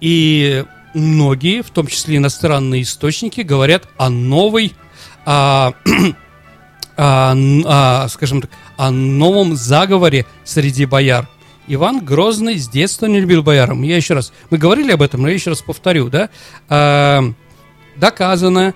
и 0.00 0.64
многие, 0.94 1.62
в 1.62 1.70
том 1.70 1.86
числе 1.86 2.16
иностранные 2.16 2.82
источники, 2.82 3.42
говорят 3.42 3.88
о 3.96 4.08
новой, 4.08 4.72
а, 5.24 5.74
а, 6.96 7.36
а, 7.36 8.08
скажем 8.08 8.42
так, 8.42 8.50
о 8.76 8.90
новом 8.90 9.56
заговоре 9.56 10.26
среди 10.44 10.86
бояр. 10.86 11.28
Иван 11.66 12.04
Грозный 12.04 12.58
с 12.58 12.68
детства 12.68 13.06
не 13.06 13.20
любил 13.20 13.42
боярам. 13.42 13.82
Я 13.82 13.96
еще 13.96 14.14
раз, 14.14 14.32
мы 14.50 14.58
говорили 14.58 14.90
об 14.92 15.02
этом, 15.02 15.22
но 15.22 15.28
я 15.28 15.34
еще 15.34 15.50
раз 15.50 15.62
повторю, 15.62 16.08
да? 16.08 16.30
А, 16.68 17.22
доказано 17.96 18.74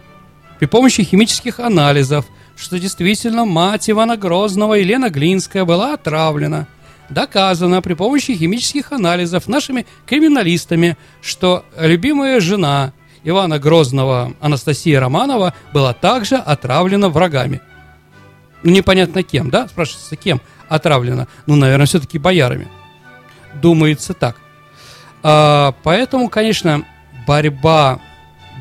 при 0.58 0.66
помощи 0.66 1.02
химических 1.02 1.58
анализов, 1.60 2.26
что 2.56 2.78
действительно 2.78 3.44
мать 3.44 3.90
Ивана 3.90 4.16
Грозного 4.16 4.74
Елена 4.74 5.10
Глинская 5.10 5.64
была 5.64 5.94
отравлена. 5.94 6.68
Доказано 7.10 7.82
при 7.82 7.94
помощи 7.94 8.34
химических 8.34 8.92
анализов 8.92 9.46
нашими 9.46 9.86
криминалистами, 10.06 10.96
что 11.20 11.64
любимая 11.78 12.40
жена 12.40 12.92
Ивана 13.24 13.58
Грозного 13.58 14.34
Анастасия 14.40 15.00
Романова 15.00 15.54
была 15.72 15.92
также 15.92 16.36
отравлена 16.36 17.08
врагами. 17.08 17.60
Ну, 18.62 18.70
непонятно 18.70 19.22
кем, 19.22 19.50
да? 19.50 19.68
Спрашивается, 19.68 20.16
кем 20.16 20.40
отравлена? 20.68 21.26
Ну, 21.46 21.56
наверное, 21.56 21.86
все-таки 21.86 22.18
боярами. 22.18 22.68
Думается 23.60 24.14
так. 24.14 24.36
А, 25.22 25.74
поэтому, 25.82 26.28
конечно, 26.28 26.84
борьба, 27.26 28.00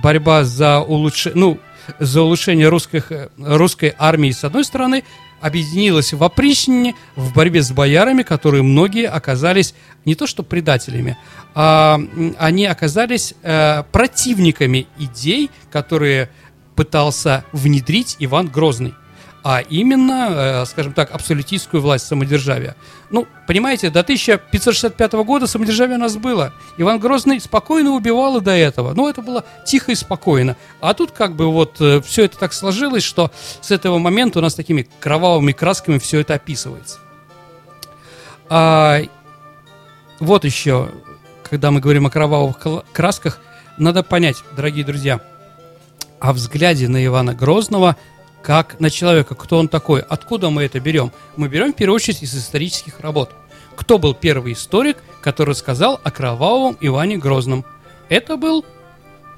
борьба 0.02 0.44
за 0.44 0.80
улучшение, 0.80 1.40
ну, 1.40 1.60
за 2.00 2.22
улучшение 2.22 2.70
русских, 2.70 3.12
русской 3.38 3.94
армии, 3.98 4.32
с 4.32 4.44
одной 4.44 4.64
стороны, 4.64 5.04
объединилась 5.44 6.14
в 6.14 6.24
опричнине 6.24 6.96
в 7.18 7.34
борьбе 7.34 7.62
с 7.62 7.72
боярами, 7.72 8.24
которые 8.24 8.64
многие 8.64 9.10
оказались 9.10 9.76
не 10.06 10.16
то 10.16 10.26
что 10.26 10.42
предателями, 10.42 11.18
а 11.54 12.00
они 12.38 12.66
оказались 12.66 13.34
э, 13.44 13.84
противниками 13.92 14.88
идей, 14.98 15.52
которые 15.70 16.30
пытался 16.76 17.44
внедрить 17.52 18.16
Иван 18.20 18.48
Грозный 18.48 18.94
а 19.44 19.60
именно, 19.60 20.30
э, 20.64 20.66
скажем 20.66 20.94
так, 20.94 21.12
абсолютистскую 21.12 21.82
власть 21.82 22.08
самодержавия. 22.08 22.76
Ну, 23.10 23.28
понимаете, 23.46 23.90
до 23.90 24.00
1565 24.00 25.14
года 25.24 25.48
самодержавие 25.48 25.98
у 25.98 26.00
нас 26.02 26.16
было. 26.16 26.54
Иван 26.78 27.00
Грозный 27.00 27.40
спокойно 27.42 27.92
убивал 27.92 28.38
и 28.38 28.42
до 28.42 28.52
этого. 28.52 28.94
Ну, 28.94 29.10
это 29.10 29.22
было 29.22 29.44
тихо 29.66 29.92
и 29.92 29.96
спокойно. 29.96 30.56
А 30.80 30.94
тут 30.94 31.12
как 31.12 31.36
бы 31.36 31.52
вот 31.52 31.76
все 32.06 32.26
это 32.26 32.38
так 32.38 32.54
сложилось, 32.54 33.04
что 33.04 33.32
с 33.62 33.72
этого 33.72 33.98
момента 33.98 34.40
у 34.40 34.42
нас 34.42 34.56
такими 34.56 34.88
кровавыми 35.00 35.52
красками 35.52 35.98
все 36.00 36.22
это 36.22 36.36
описывается. 36.36 37.00
А, 38.50 39.02
вот 40.20 40.46
еще, 40.46 40.90
когда 41.50 41.72
мы 41.72 41.82
говорим 41.82 42.06
о 42.06 42.10
кровавых 42.10 42.58
красках, 42.94 43.40
надо 43.78 44.04
понять, 44.04 44.38
дорогие 44.56 44.86
друзья, 44.86 45.20
о 46.20 46.32
взгляде 46.32 46.88
на 46.88 47.04
Ивана 47.04 47.34
Грозного 47.34 47.98
как 48.44 48.80
на 48.82 48.90
человека, 48.90 49.36
кто 49.36 49.58
он 49.58 49.70
такой, 49.70 50.02
откуда 50.02 50.50
мы 50.50 50.64
это 50.64 50.80
берем. 50.80 51.12
Мы 51.38 51.48
берем 51.48 51.74
в 51.74 51.76
первую 51.76 51.96
очередь 51.96 52.22
из 52.22 52.36
исторических 52.36 53.00
работ. 53.00 53.32
Кто 53.76 53.98
был 53.98 54.14
первый 54.14 54.54
историк, 54.54 54.98
который 55.22 55.56
сказал 55.56 56.00
о 56.04 56.12
кровавом 56.12 56.78
Иване 56.82 57.18
Грозном? 57.18 57.66
Это 58.10 58.36
был 58.36 58.66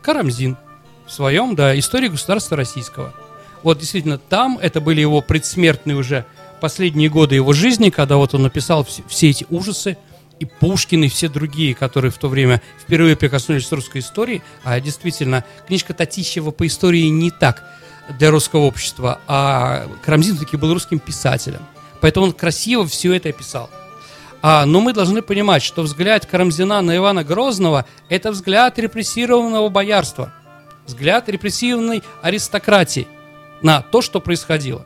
Карамзин 0.02 0.58
в 1.06 1.12
своем, 1.12 1.56
да, 1.56 1.78
истории 1.78 2.08
государства 2.08 2.58
российского. 2.58 3.14
Вот 3.62 3.78
действительно, 3.80 4.18
там 4.18 4.58
это 4.60 4.82
были 4.82 5.02
его 5.02 5.22
предсмертные 5.22 5.96
уже 5.96 6.26
последние 6.60 7.10
годы 7.10 7.36
его 7.36 7.54
жизни, 7.54 7.92
когда 7.92 8.18
вот 8.18 8.34
он 8.34 8.42
написал 8.42 8.84
вс- 8.84 9.04
все 9.08 9.30
эти 9.30 9.46
ужасы, 9.52 9.98
и 10.40 10.46
Пушкин, 10.46 11.04
и 11.04 11.08
все 11.08 11.30
другие, 11.30 11.76
которые 11.76 12.12
в 12.12 12.18
то 12.18 12.28
время 12.28 12.62
впервые 12.82 13.16
прикоснулись 13.16 13.68
к 13.68 13.72
русской 13.72 14.00
истории. 14.00 14.42
А 14.64 14.80
действительно, 14.82 15.46
книжка 15.68 15.94
Татищева 15.94 16.52
по 16.52 16.68
истории 16.68 17.08
не 17.08 17.32
так 17.32 17.64
для 18.10 18.32
русского 18.32 18.62
общества, 18.62 19.20
а 19.28 19.88
Карамзин 20.04 20.38
таки 20.38 20.58
был 20.58 20.74
русским 20.74 21.00
писателем. 21.00 21.62
Поэтому 22.02 22.28
он 22.28 22.34
красиво 22.34 22.86
все 22.86 23.14
это 23.14 23.30
описал. 23.30 23.70
А, 24.42 24.66
но 24.66 24.80
мы 24.80 24.94
должны 24.94 25.22
понимать, 25.22 25.64
что 25.64 25.82
взгляд 25.82 26.26
Карамзина 26.26 26.82
на 26.82 26.96
Ивана 26.96 27.24
Грозного– 27.24 27.86
это 28.10 28.32
взгляд 28.32 28.78
репрессированного 28.78 29.70
боярства, 29.70 30.32
взгляд 30.86 31.28
репрессированной 31.30 32.04
аристократии 32.22 33.08
на 33.64 33.82
то, 33.82 34.04
что 34.04 34.20
происходило. 34.20 34.86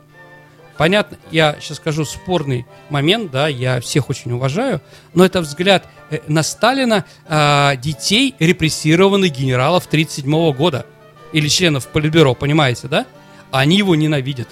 Понятно, 0.78 1.18
я 1.30 1.58
сейчас 1.60 1.76
скажу 1.76 2.06
спорный 2.06 2.64
момент, 2.88 3.30
да, 3.30 3.48
я 3.48 3.82
всех 3.82 4.08
очень 4.08 4.32
уважаю, 4.32 4.80
но 5.12 5.26
это 5.26 5.42
взгляд 5.42 5.84
э, 6.08 6.20
на 6.26 6.42
Сталина 6.42 7.04
а, 7.28 7.76
детей 7.76 8.34
репрессированных 8.38 9.30
генералов 9.30 9.84
1937 9.88 10.56
года 10.56 10.86
или 11.32 11.48
членов 11.48 11.88
Политбюро, 11.88 12.34
понимаете, 12.34 12.88
да? 12.88 13.06
Они 13.50 13.78
его 13.78 13.94
ненавидят. 13.94 14.48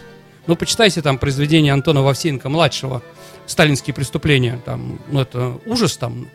Ну, 0.47 0.57
почитайте 0.57 1.03
там 1.03 1.19
произведение 1.19 1.73
Антона 1.73 2.03
Вовсеенко-младшего 2.03 3.03
«Сталинские 3.47 3.95
преступления». 3.95 4.61
Там, 4.65 4.99
ну, 5.09 5.21
это 5.21 5.59
ужас 5.67 5.97
там, 5.97 6.29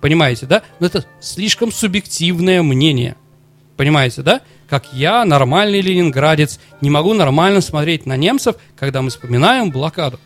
понимаете, 0.00 0.46
да? 0.46 0.62
Но 0.78 0.86
это 0.86 1.04
слишком 1.20 1.72
субъективное 1.72 2.62
мнение. 2.62 3.16
Понимаете, 3.76 4.22
да? 4.22 4.40
Как 4.68 4.92
я, 4.92 5.24
нормальный 5.24 5.80
ленинградец, 5.80 6.58
не 6.80 6.90
могу 6.90 7.12
нормально 7.12 7.60
смотреть 7.60 8.06
на 8.06 8.16
немцев, 8.16 8.56
когда 8.76 9.02
мы 9.02 9.10
вспоминаем 9.10 9.70
блокаду. 9.70 10.18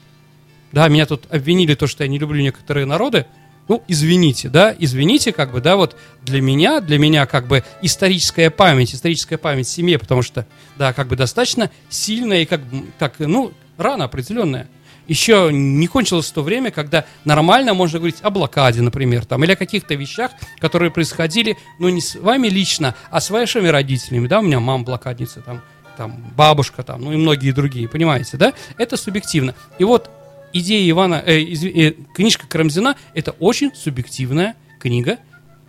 Да, 0.72 0.88
меня 0.88 1.06
тут 1.06 1.24
обвинили 1.30 1.74
то, 1.74 1.86
что 1.86 2.04
я 2.04 2.08
не 2.08 2.18
люблю 2.18 2.40
некоторые 2.42 2.86
народы. 2.86 3.26
Ну, 3.70 3.84
извините, 3.86 4.48
да, 4.48 4.74
извините, 4.76 5.32
как 5.32 5.52
бы, 5.52 5.60
да, 5.60 5.76
вот 5.76 5.94
для 6.22 6.40
меня, 6.40 6.80
для 6.80 6.98
меня, 6.98 7.24
как 7.26 7.46
бы, 7.46 7.62
историческая 7.82 8.50
память, 8.50 8.92
историческая 8.92 9.38
память 9.38 9.68
семье, 9.68 9.96
потому 9.96 10.22
что, 10.22 10.44
да, 10.76 10.92
как 10.92 11.06
бы, 11.06 11.14
достаточно 11.14 11.70
сильная 11.88 12.42
и, 12.42 12.46
как, 12.46 12.62
так, 12.98 13.20
ну, 13.20 13.52
рано 13.76 14.06
определенная. 14.06 14.66
Еще 15.06 15.50
не 15.52 15.86
кончилось 15.86 16.32
то 16.32 16.42
время, 16.42 16.72
когда 16.72 17.04
нормально 17.24 17.72
можно 17.72 18.00
говорить 18.00 18.18
о 18.22 18.30
блокаде, 18.30 18.82
например, 18.82 19.24
там, 19.24 19.44
или 19.44 19.52
о 19.52 19.56
каких-то 19.56 19.94
вещах, 19.94 20.32
которые 20.58 20.90
происходили, 20.90 21.56
ну, 21.78 21.90
не 21.90 22.00
с 22.00 22.16
вами 22.16 22.48
лично, 22.48 22.96
а 23.12 23.20
с 23.20 23.30
вашими 23.30 23.68
родителями, 23.68 24.26
да, 24.26 24.40
у 24.40 24.42
меня 24.42 24.58
мама 24.58 24.82
блокадница, 24.82 25.42
там, 25.42 25.62
там, 25.96 26.32
бабушка, 26.36 26.82
там, 26.82 27.02
ну 27.02 27.12
и 27.12 27.16
многие 27.16 27.52
другие, 27.52 27.88
понимаете, 27.88 28.36
да? 28.36 28.52
Это 28.78 28.96
субъективно. 28.96 29.54
И 29.78 29.84
вот 29.84 30.10
идея 30.52 30.88
Ивана, 30.90 31.22
э, 31.24 31.42
изв... 31.52 31.64
э, 31.64 31.92
книжка 32.14 32.46
Карамзина– 32.46 32.96
это 33.14 33.32
очень 33.32 33.74
субъективная 33.74 34.54
книга, 34.78 35.18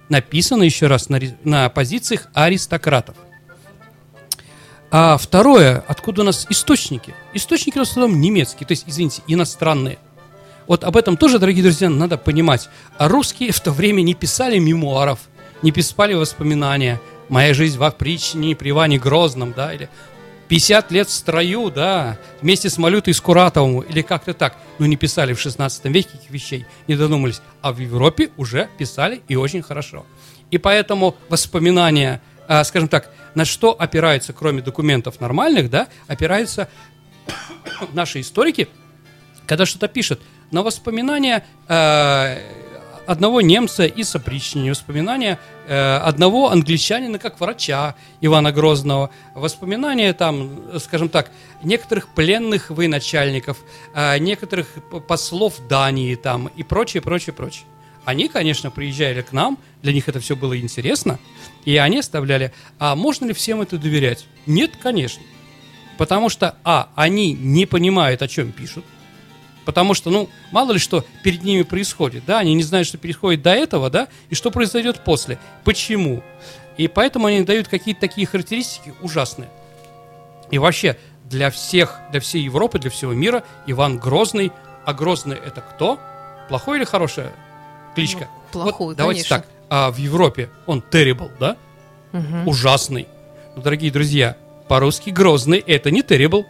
написана 0.10 0.64
еще 0.64 0.88
раз 0.88 1.10
на, 1.10 1.20
на 1.44 1.70
позициях 1.70 2.28
аристократов. 2.34 3.16
А 4.92 5.18
второе, 5.18 5.84
откуда 5.88 6.22
у 6.22 6.26
нас 6.26 6.46
источники? 6.50 7.14
Источники 7.34 7.78
в 7.78 7.82
основном 7.82 8.20
немецкие, 8.20 8.68
то 8.68 8.74
есть, 8.74 8.84
извините, 8.88 9.22
иностранные. 9.28 9.98
Вот 10.68 10.84
об 10.84 10.98
этом 10.98 11.16
тоже, 11.16 11.40
дорогие 11.40 11.64
друзья, 11.64 11.90
надо 11.90 12.18
понимать. 12.18 12.70
А 12.98 13.08
русские 13.08 13.52
в 13.52 13.60
то 13.62 13.72
время 13.72 14.02
не 14.02 14.14
писали 14.14 14.58
мемуаров, 14.58 15.20
не 15.62 15.72
писали 15.72 16.14
воспоминания. 16.14 17.00
«Моя 17.30 17.54
жизнь 17.54 17.78
в 17.78 17.84
опричнине 17.84 18.58
при 18.58 18.72
Иване 18.72 19.00
Грозном», 19.00 19.54
да, 19.54 19.74
или 19.74 19.88
50 20.52 20.92
лет 20.92 21.08
в 21.08 21.14
строю, 21.14 21.72
да, 21.72 22.18
вместе 22.42 22.70
с 22.70 22.78
Малютой 22.78 23.14
Скуратовым, 23.14 23.80
или 23.84 24.02
как-то 24.02 24.34
так. 24.34 24.58
Но 24.80 24.86
не 24.86 24.98
писали 24.98 25.32
в 25.32 25.40
16 25.40 25.86
веке 25.86 26.10
этих 26.16 26.30
вещей, 26.30 26.66
не 26.90 26.96
додумались. 26.96 27.42
А 27.62 27.72
в 27.72 27.80
Европе 27.80 28.32
уже 28.36 28.68
писали 28.78 29.22
и 29.30 29.38
очень 29.38 29.62
хорошо. 29.62 30.06
И 30.50 30.58
поэтому 30.58 31.16
воспоминания, 31.30 32.22
а, 32.50 32.66
скажем 32.66 32.90
так, 32.90 33.10
на 33.34 33.46
что 33.46 33.72
опираются, 33.72 34.34
кроме 34.34 34.62
документов 34.62 35.22
нормальных, 35.22 35.70
да, 35.70 35.88
опираются 36.08 36.68
наши 37.94 38.20
историки, 38.20 38.68
когда 39.48 39.66
что-то 39.66 39.88
пишут, 39.88 40.20
на 40.52 40.64
воспоминания 40.64 41.46
э, 41.70 42.40
одного 43.12 43.42
немца 43.42 43.86
из 43.86 44.16
опричнины, 44.16 44.72
воспоминания 44.72 45.38
э, 45.68 45.98
одного 45.98 46.50
англичанина 46.50 47.20
как 47.20 47.42
врача 47.42 47.96
Ивана 48.22 48.54
Грозного, 48.54 49.10
воспоминания 49.36 50.14
там, 50.14 50.80
скажем 50.80 51.10
так, 51.10 51.30
некоторых 51.62 52.08
пленных 52.08 52.70
военачальников, 52.70 53.58
э, 53.94 54.18
некоторых 54.20 54.68
послов 55.08 55.56
Дании 55.68 56.16
там 56.16 56.48
и 56.56 56.64
прочее, 56.64 57.02
прочее, 57.02 57.34
прочее. 57.34 57.66
Они, 58.06 58.30
конечно, 58.30 58.72
приезжали 58.72 59.22
к 59.22 59.34
нам, 59.34 59.58
для 59.84 59.92
них 59.92 60.08
это 60.08 60.22
все 60.22 60.38
было 60.38 60.58
интересно, 60.58 61.20
и 61.66 61.76
они 61.76 62.00
оставляли, 62.00 62.54
а 62.80 62.96
можно 62.96 63.26
ли 63.26 63.34
всем 63.34 63.62
это 63.62 63.78
доверять? 63.78 64.26
Нет, 64.46 64.72
конечно. 64.82 65.22
Потому 65.98 66.30
что, 66.30 66.56
а, 66.64 66.90
они 66.96 67.34
не 67.34 67.66
понимают, 67.66 68.22
о 68.22 68.28
чем 68.30 68.54
пишут, 68.54 68.86
Потому 69.66 69.94
что, 69.94 70.10
ну, 70.10 70.30
мало 70.52 70.72
ли 70.74 70.80
что 70.80 71.06
перед 71.24 71.44
ними 71.44 71.62
происходит, 71.62 72.24
да, 72.26 72.40
они 72.40 72.54
не 72.54 72.64
знают, 72.64 72.88
что 72.88 72.98
происходит 72.98 73.42
до 73.42 73.52
этого, 73.52 73.90
да, 73.90 74.08
и 74.30 74.36
что 74.36 74.52
произойдет 74.52 75.04
после. 75.04 75.38
Почему? 75.64 76.24
И 76.78 76.88
поэтому 76.88 77.28
они 77.28 77.44
дают 77.44 77.68
какие-то 77.68 78.02
такие 78.02 78.26
характеристики 78.26 78.94
ужасные. 79.02 79.50
И 80.50 80.58
вообще, 80.58 80.98
для 81.26 81.50
всех, 81.52 82.00
для 82.12 82.20
всей 82.20 82.44
Европы, 82.44 82.80
для 82.80 82.90
всего 82.90 83.14
мира 83.14 83.44
Иван 83.68 83.98
Грозный, 83.98 84.52
а 84.86 84.94
Грозный 84.94 85.38
это 85.38 85.62
кто? 85.62 86.00
Плохой 86.50 86.78
или 86.78 86.86
хорошая 86.86 87.32
кличка? 87.96 88.28
Ну, 88.54 88.64
плохой, 88.64 88.88
вот, 88.88 88.98
Давайте 88.98 89.22
конечно. 89.28 89.38
так, 89.38 89.48
а 89.70 89.92
в 89.92 89.98
Европе 89.98 90.50
он 90.66 90.84
terrible, 90.92 91.32
да? 91.40 91.56
Угу. 92.14 92.50
Ужасный. 92.50 93.08
Но, 93.56 93.62
дорогие 93.62 93.92
друзья, 93.92 94.36
по-русски 94.68 95.12
Грозный 95.12 95.60
это 95.60 95.92
не 95.92 96.02
terrible, 96.02 96.46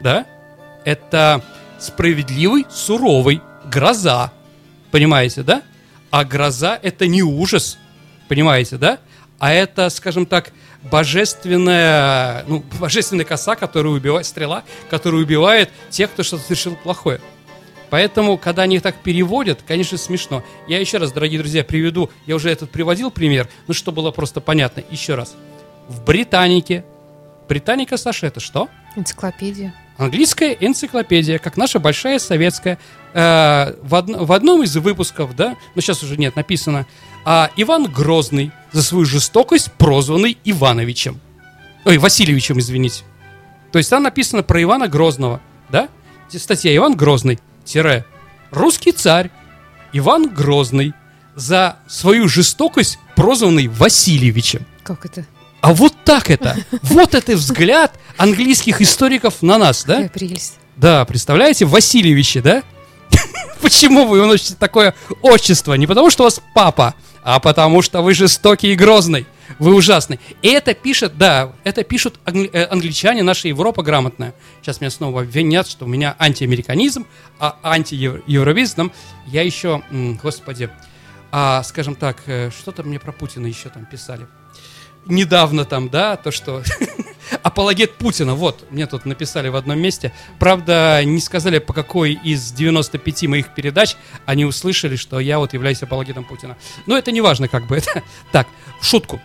да? 0.00 0.26
Это 0.84 1.42
справедливый, 1.78 2.66
суровый, 2.70 3.40
гроза. 3.64 4.32
Понимаете, 4.90 5.42
да? 5.42 5.62
А 6.10 6.24
гроза 6.24 6.78
это 6.82 7.06
не 7.06 7.22
ужас, 7.22 7.78
понимаете, 8.28 8.76
да? 8.76 8.98
А 9.38 9.52
это, 9.52 9.90
скажем 9.90 10.24
так, 10.24 10.52
божественная, 10.90 12.44
ну, 12.46 12.64
божественная 12.80 13.24
коса, 13.24 13.56
которая 13.56 13.92
убивает, 13.92 14.26
стрела, 14.26 14.64
которая 14.88 15.20
убивает 15.22 15.70
тех, 15.90 16.10
кто 16.10 16.22
что-то 16.22 16.44
совершил 16.44 16.76
плохое. 16.76 17.20
Поэтому, 17.90 18.36
когда 18.36 18.62
они 18.62 18.80
так 18.80 18.96
переводят, 19.02 19.60
конечно, 19.66 19.96
смешно. 19.96 20.42
Я 20.66 20.80
еще 20.80 20.98
раз, 20.98 21.12
дорогие 21.12 21.38
друзья, 21.38 21.62
приведу, 21.62 22.10
я 22.26 22.34
уже 22.34 22.50
этот 22.50 22.70
приводил 22.70 23.10
пример, 23.10 23.48
ну, 23.68 23.74
что 23.74 23.92
было 23.92 24.10
просто 24.10 24.40
понятно. 24.40 24.82
Еще 24.90 25.14
раз. 25.14 25.34
В 25.88 26.02
Британике, 26.02 26.84
Британика, 27.48 27.96
Саша, 27.96 28.26
это 28.26 28.40
что? 28.40 28.68
Энциклопедия. 28.96 29.74
Английская 29.98 30.52
энциклопедия, 30.60 31.38
как 31.38 31.56
наша 31.56 31.78
большая 31.78 32.18
советская, 32.18 32.78
э, 33.14 33.74
в, 33.82 33.94
од, 33.94 34.08
в 34.08 34.32
одном 34.32 34.62
из 34.62 34.76
выпусков, 34.76 35.34
да, 35.34 35.56
но 35.74 35.80
сейчас 35.80 36.02
уже 36.02 36.16
нет, 36.18 36.36
написано, 36.36 36.86
а 37.24 37.50
Иван 37.56 37.84
Грозный 37.84 38.52
за 38.72 38.82
свою 38.82 39.06
жестокость 39.06 39.72
прозванный 39.72 40.36
Ивановичем. 40.44 41.20
Ой, 41.84 41.96
Васильевичем, 41.98 42.58
извините. 42.58 43.04
То 43.72 43.78
есть 43.78 43.88
там 43.88 44.02
написано 44.02 44.42
про 44.42 44.62
Ивана 44.62 44.88
Грозного, 44.88 45.40
да? 45.70 45.88
Статья 46.28 46.74
Иван 46.76 46.94
Грозный, 46.96 47.38
тире, 47.64 48.04
русский 48.50 48.92
царь 48.92 49.30
Иван 49.92 50.28
Грозный 50.28 50.92
за 51.34 51.76
свою 51.86 52.28
жестокость 52.28 52.98
прозванный 53.14 53.68
Васильевичем. 53.68 54.66
Как 54.82 55.06
это? 55.06 55.24
А 55.60 55.74
вот 55.74 55.94
так 56.04 56.30
это. 56.30 56.56
Вот 56.82 57.14
это 57.14 57.32
взгляд 57.36 57.98
английских 58.16 58.80
историков 58.80 59.42
на 59.42 59.58
нас, 59.58 59.84
да? 59.84 59.94
Какая 59.94 60.08
прелесть. 60.08 60.58
Да, 60.76 61.04
представляете, 61.04 61.64
Васильевичи, 61.64 62.40
да? 62.40 62.62
Почему 63.60 64.06
вы 64.06 64.24
носите 64.26 64.54
такое 64.58 64.94
отчество? 65.22 65.74
Не 65.74 65.86
потому, 65.86 66.10
что 66.10 66.24
у 66.24 66.26
вас 66.26 66.40
папа, 66.54 66.94
а 67.22 67.40
потому, 67.40 67.82
что 67.82 68.02
вы 68.02 68.14
жестокий 68.14 68.72
и 68.72 68.76
грозный. 68.76 69.26
Вы 69.58 69.74
ужасный. 69.74 70.18
И 70.42 70.48
это 70.48 70.74
пишет, 70.74 71.16
да, 71.18 71.52
это 71.62 71.84
пишут 71.84 72.18
англи- 72.24 72.50
э, 72.52 72.64
англичане, 72.64 73.22
наша 73.22 73.48
Европа 73.48 73.82
грамотная. 73.82 74.34
Сейчас 74.60 74.80
меня 74.80 74.90
снова 74.90 75.22
обвинят, 75.22 75.68
что 75.68 75.84
у 75.84 75.88
меня 75.88 76.16
антиамериканизм, 76.18 77.06
а 77.38 77.56
антиевровизм. 77.62 78.92
Я 79.26 79.42
еще, 79.42 79.82
господи, 80.22 80.68
а, 81.30 81.62
скажем 81.62 81.94
так, 81.94 82.18
э, 82.26 82.50
что-то 82.50 82.82
мне 82.82 82.98
про 82.98 83.12
Путина 83.12 83.46
еще 83.46 83.68
там 83.68 83.86
писали 83.86 84.26
недавно 85.06 85.64
там, 85.64 85.88
да, 85.88 86.16
то, 86.16 86.30
что 86.30 86.62
апологет 87.42 87.94
Путина, 87.94 88.34
вот, 88.34 88.66
мне 88.70 88.86
тут 88.86 89.04
написали 89.06 89.48
в 89.48 89.56
одном 89.56 89.78
месте. 89.78 90.12
Правда, 90.38 91.02
не 91.04 91.20
сказали, 91.20 91.58
по 91.58 91.72
какой 91.72 92.12
из 92.12 92.52
95 92.52 93.24
моих 93.24 93.54
передач 93.54 93.96
они 94.24 94.44
услышали, 94.44 94.96
что 94.96 95.20
я 95.20 95.38
вот 95.38 95.54
являюсь 95.54 95.82
апологетом 95.82 96.24
Путина. 96.24 96.56
Но 96.86 96.96
это 96.96 97.12
не 97.12 97.20
важно, 97.20 97.48
как 97.48 97.66
бы 97.66 97.76
это. 97.78 98.02
Так, 98.32 98.46
в 98.80 98.86
шутку. 98.86 99.20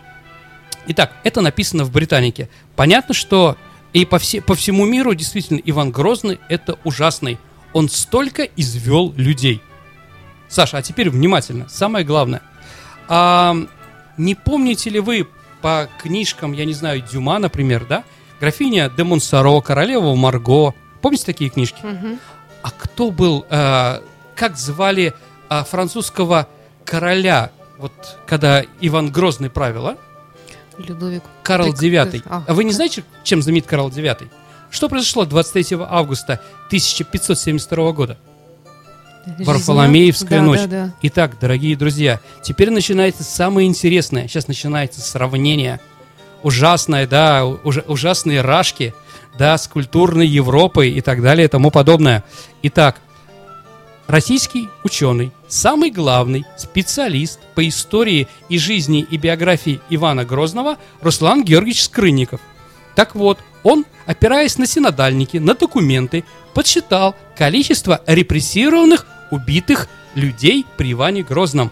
Итак, 0.88 1.14
это 1.24 1.42
написано 1.42 1.84
в 1.84 1.92
Британике. 1.92 2.50
Понятно, 2.76 3.14
что 3.14 3.58
и 3.94 4.06
по, 4.06 4.20
все, 4.20 4.42
по 4.42 4.56
всему 4.56 4.86
миру 4.86 5.14
действительно 5.14 5.60
Иван 5.64 5.92
Грозный 5.92 6.40
это 6.50 6.78
ужасный. 6.84 7.38
Он 7.74 7.90
столько 7.90 8.44
извел 8.44 9.14
людей. 9.16 9.62
Саша, 10.48 10.78
а 10.78 10.82
теперь 10.82 11.10
внимательно, 11.10 11.70
самое 11.70 12.04
главное. 12.04 12.42
А, 13.08 13.56
не 14.18 14.36
помните 14.36 14.90
ли 14.90 15.00
вы 15.00 15.28
по 15.62 15.88
книжкам, 16.02 16.54
я 16.54 16.66
не 16.66 16.74
знаю, 16.74 17.02
Дюма, 17.02 17.40
например, 17.40 17.86
да? 17.86 18.04
Графиня 18.40 18.90
де 18.90 19.04
Монсоро, 19.04 19.62
королева 19.62 20.16
Марго. 20.16 20.74
Помните 21.02 21.26
такие 21.26 21.50
книжки? 21.50 21.80
Мгм. 21.84 22.20
А 22.64 22.72
кто 22.72 23.12
был, 23.12 23.46
э, 23.50 24.02
как 24.36 24.58
звали 24.58 25.14
э, 25.50 25.64
французского 25.64 26.48
короля, 26.86 27.52
вот 27.78 27.92
когда 28.28 28.64
Иван 28.82 29.12
Грозный 29.12 29.50
правил, 29.50 29.88
а? 29.88 29.98
Людовик. 30.78 31.24
Карл 31.44 31.68
IX. 31.68 32.24
а, 32.30 32.44
А 32.48 32.54
вы 32.54 32.64
не 32.64 32.72
знаете, 32.72 33.04
чем 33.24 33.42
знаменит 33.42 33.68
Карл 33.68 33.90
IX? 33.90 34.28
Что 34.70 34.90
произошло 34.90 35.26
23 35.26 35.78
августа 35.90 36.42
1572 36.68 37.92
года? 37.92 38.18
Варфоломеевская 39.40 40.40
да, 40.40 40.46
ночь. 40.46 40.60
Да, 40.62 40.68
да. 40.68 40.94
Итак, 41.04 41.38
дорогие 41.40 41.76
друзья, 41.76 42.20
теперь 42.42 42.70
начинается 42.70 43.24
самое 43.24 43.68
интересное. 43.68 44.28
Сейчас 44.28 44.48
начинается 44.48 45.02
сравнение. 45.02 45.80
Ужасное, 46.44 47.06
да, 47.08 47.46
уж- 47.46 47.84
ужасные 47.88 48.42
рашки. 48.42 48.94
да, 49.38 49.58
с 49.58 49.68
культурной 49.68 50.28
Европой 50.28 50.92
и 50.92 51.02
так 51.02 51.22
далее 51.22 51.46
и 51.46 51.48
тому 51.48 51.72
подобное. 51.72 52.24
Итак, 52.64 53.00
российский 54.08 54.68
ученый, 54.84 55.32
самый 55.48 55.90
главный 55.90 56.46
специалист 56.58 57.40
по 57.56 57.68
истории 57.68 58.28
и 58.50 58.58
жизни 58.58 59.00
и 59.02 59.18
биографии 59.18 59.80
Ивана 59.90 60.26
Грозного 60.26 60.78
Руслан 61.02 61.44
Георгиевич 61.44 61.84
Скрынников. 61.84 62.42
Так 62.96 63.16
вот, 63.16 63.40
он, 63.64 63.86
опираясь 64.06 64.58
на 64.58 64.66
синодальники, 64.66 65.38
на 65.38 65.54
документы, 65.54 66.24
подсчитал 66.54 67.16
количество 67.38 68.02
репрессированных, 68.08 69.06
убитых 69.32 69.88
людей 70.16 70.66
при 70.78 70.92
Иване 70.94 71.24
Грозном. 71.24 71.72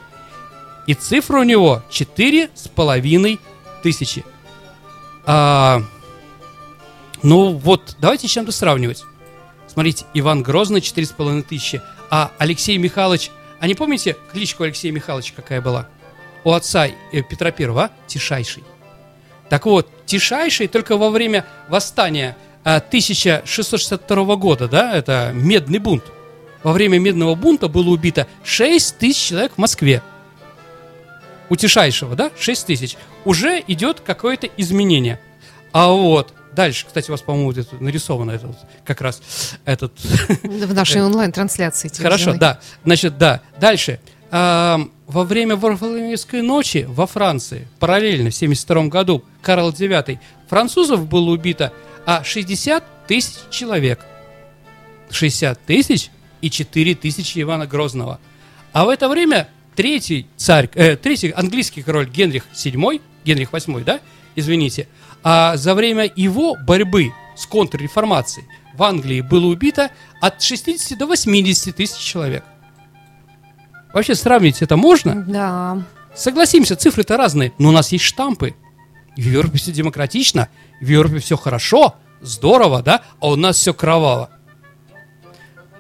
И 0.88 0.94
цифра 0.94 1.40
у 1.40 1.44
него 1.44 1.84
четыре 1.90 2.50
с 2.56 2.68
половиной 2.68 3.40
тысячи. 3.84 4.24
А, 5.26 5.84
ну 7.22 7.54
вот, 7.54 7.96
давайте 8.00 8.28
с 8.28 8.32
чем-то 8.32 8.52
сравнивать. 8.52 9.04
Смотрите, 9.68 10.06
Иван 10.14 10.42
Грозный 10.42 10.82
четыре 10.82 11.06
с 11.06 11.12
половиной 11.12 11.44
тысячи, 11.44 11.82
а 12.10 12.32
Алексей 12.38 12.78
Михайлович, 12.78 13.30
а 13.60 13.68
не 13.68 13.76
помните 13.76 14.16
кличку 14.32 14.64
Алексея 14.64 14.92
Михайловича 14.92 15.34
какая 15.36 15.62
была? 15.62 15.88
У 16.44 16.54
отца 16.54 16.88
э, 16.88 17.22
Петра 17.22 17.52
Первого, 17.52 17.92
Тишайший. 18.08 18.64
Так 19.50 19.66
вот, 19.66 19.90
Тишайший 20.06 20.68
только 20.68 20.98
во 20.98 21.10
время 21.10 21.46
восстания 21.68 22.38
1662 22.64 24.36
года, 24.36 24.68
да, 24.68 24.96
это 24.96 25.32
Медный 25.34 25.80
бунт. 25.80 26.04
Во 26.64 26.74
время 26.74 27.00
Медного 27.00 27.36
бунта 27.36 27.68
было 27.68 27.90
убито 27.90 28.28
6 28.44 28.98
тысяч 28.98 29.30
человек 29.30 29.54
в 29.56 29.58
Москве. 29.58 30.04
У 31.50 31.56
Тишайшего, 31.56 32.16
да, 32.16 32.32
6 32.40 32.66
тысяч. 32.68 32.98
Уже 33.26 33.64
идет 33.68 34.02
какое-то 34.02 34.48
изменение. 34.58 35.20
А 35.72 35.90
вот 35.90 36.34
дальше, 36.54 36.86
кстати, 36.86 37.10
у 37.10 37.14
вас, 37.14 37.22
по-моему, 37.22 37.52
это 37.52 37.76
нарисовано 37.80 38.32
это 38.32 38.48
вот, 38.48 38.58
как 38.86 39.02
раз 39.02 39.22
этот... 39.66 39.94
В 40.44 40.74
нашей 40.74 41.02
онлайн-трансляции. 41.06 41.90
Хорошо, 41.98 42.34
да. 42.34 42.60
Значит, 42.84 43.18
да. 43.18 43.42
Дальше. 43.60 44.00
Эм, 44.32 44.92
во 45.08 45.24
время 45.24 45.56
Варфоломеевской 45.56 46.44
ночи 46.44 46.86
во 46.88 47.08
Франции, 47.08 47.68
параллельно 47.80 48.30
в 48.30 48.36
1972 48.36 48.88
году, 48.90 49.24
Карл 49.42 49.72
IX, 49.72 50.20
французов 50.48 51.08
было 51.08 51.32
убито 51.32 51.74
а 52.06 52.24
60 52.24 52.84
тысяч 53.08 53.36
человек. 53.52 54.00
60 55.12 55.60
тысяч 55.66 56.10
и 56.42 56.50
4 56.50 56.96
тысячи 56.96 57.40
Ивана 57.40 57.68
Грозного. 57.68 58.20
А 58.74 58.86
в 58.86 58.90
это 58.90 59.10
время 59.10 59.50
третий 59.76 60.28
царь, 60.36 60.70
э, 60.74 60.96
третий 60.96 61.30
английский 61.30 61.84
король 61.84 62.10
Генрих 62.10 62.46
VII, 62.54 63.02
Генрих 63.26 63.52
VIII, 63.52 63.84
да, 63.84 64.00
извините, 64.36 64.88
а 65.24 65.56
за 65.58 65.76
время 65.76 66.12
его 66.16 66.56
борьбы 66.56 67.12
с 67.36 67.46
контрреформацией 67.46 68.48
в 68.74 68.84
Англии 68.84 69.22
было 69.22 69.46
убито 69.48 69.92
от 70.22 70.42
60 70.42 70.98
до 70.98 71.06
80 71.06 71.76
тысяч 71.76 71.98
человек. 71.98 72.44
Вообще 73.94 74.16
сравнить 74.16 74.62
это 74.62 74.78
можно? 74.78 75.16
Да. 75.28 75.84
Согласимся, 76.16 76.76
цифры-то 76.76 77.18
разные, 77.18 77.54
но 77.58 77.70
у 77.70 77.72
нас 77.72 77.92
есть 77.92 78.06
штампы. 78.06 78.56
В 79.20 79.22
Европе 79.22 79.58
все 79.58 79.74
демократично, 79.74 80.48
в 80.80 80.88
Европе 80.88 81.20
все 81.20 81.36
хорошо, 81.36 81.96
здорово, 82.22 82.82
да, 82.82 83.04
а 83.20 83.28
у 83.28 83.36
нас 83.36 83.58
все 83.58 83.74
кроваво. 83.74 84.30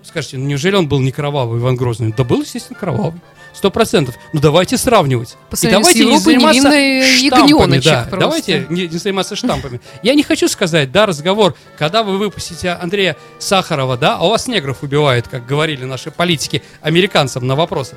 Скажите, 0.04 0.38
ну 0.38 0.45
неужели 0.45 0.75
он 0.75 0.89
был 0.89 0.99
не 0.99 1.13
кровавый, 1.13 1.62
Иван 1.62 1.78
Грозный? 1.78 2.12
Да 2.12 2.25
был, 2.25 2.41
естественно, 2.41 2.78
кровавый. 2.78 3.21
Сто 3.54 3.72
процентов. 3.72 4.16
Ну 4.34 4.40
давайте 4.40 4.78
сравнивать. 4.78 5.36
По 5.50 5.56
и 5.56 5.70
давайте 5.70 6.06
не 6.06 6.20
заниматься 6.20 6.72
штампами. 7.18 7.80
Да. 7.80 8.08
Просто. 8.10 8.18
Давайте 8.18 8.66
не, 8.70 8.88
не 8.88 8.98
заниматься 8.98 9.36
штампами. 9.36 9.82
Я 10.04 10.14
не 10.14 10.24
хочу 10.24 10.48
сказать, 10.48 10.92
да, 10.92 11.06
разговор, 11.06 11.56
когда 11.78 12.04
вы 12.04 12.18
выпустите 12.18 12.72
Андрея 12.72 13.18
Сахарова, 13.40 13.98
да, 13.98 14.18
а 14.18 14.26
у 14.26 14.30
вас 14.30 14.48
негров 14.48 14.84
убивают, 14.84 15.28
как 15.28 15.46
говорили 15.46 15.86
наши 15.86 16.12
политики 16.12 16.64
американцам 16.82 17.46
на 17.48 17.56
вопросы. 17.56 17.96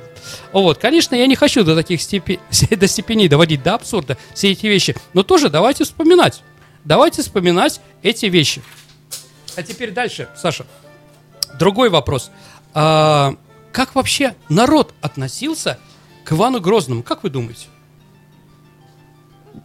Вот, 0.52 0.78
конечно, 0.78 1.14
я 1.14 1.26
не 1.26 1.36
хочу 1.36 1.64
до 1.64 1.76
таких 1.76 2.00
степи... 2.02 2.40
до 2.70 2.88
степеней 2.88 3.28
доводить 3.28 3.62
до 3.62 3.74
абсурда 3.74 4.16
все 4.34 4.52
эти 4.52 4.66
вещи, 4.66 4.96
но 5.12 5.22
тоже 5.22 5.48
давайте 5.48 5.84
вспоминать. 5.84 6.42
Давайте 6.84 7.22
вспоминать 7.22 7.80
эти 8.02 8.26
вещи. 8.26 8.62
А 9.56 9.62
теперь 9.62 9.92
дальше, 9.92 10.28
Саша. 10.36 10.66
Другой 11.58 11.90
вопрос. 11.90 12.30
А, 12.74 13.34
как 13.72 13.94
вообще 13.94 14.34
народ 14.48 14.94
относился 15.00 15.78
к 16.24 16.32
Ивану 16.32 16.60
Грозному? 16.60 17.02
Как 17.02 17.22
вы 17.22 17.30
думаете? 17.30 17.66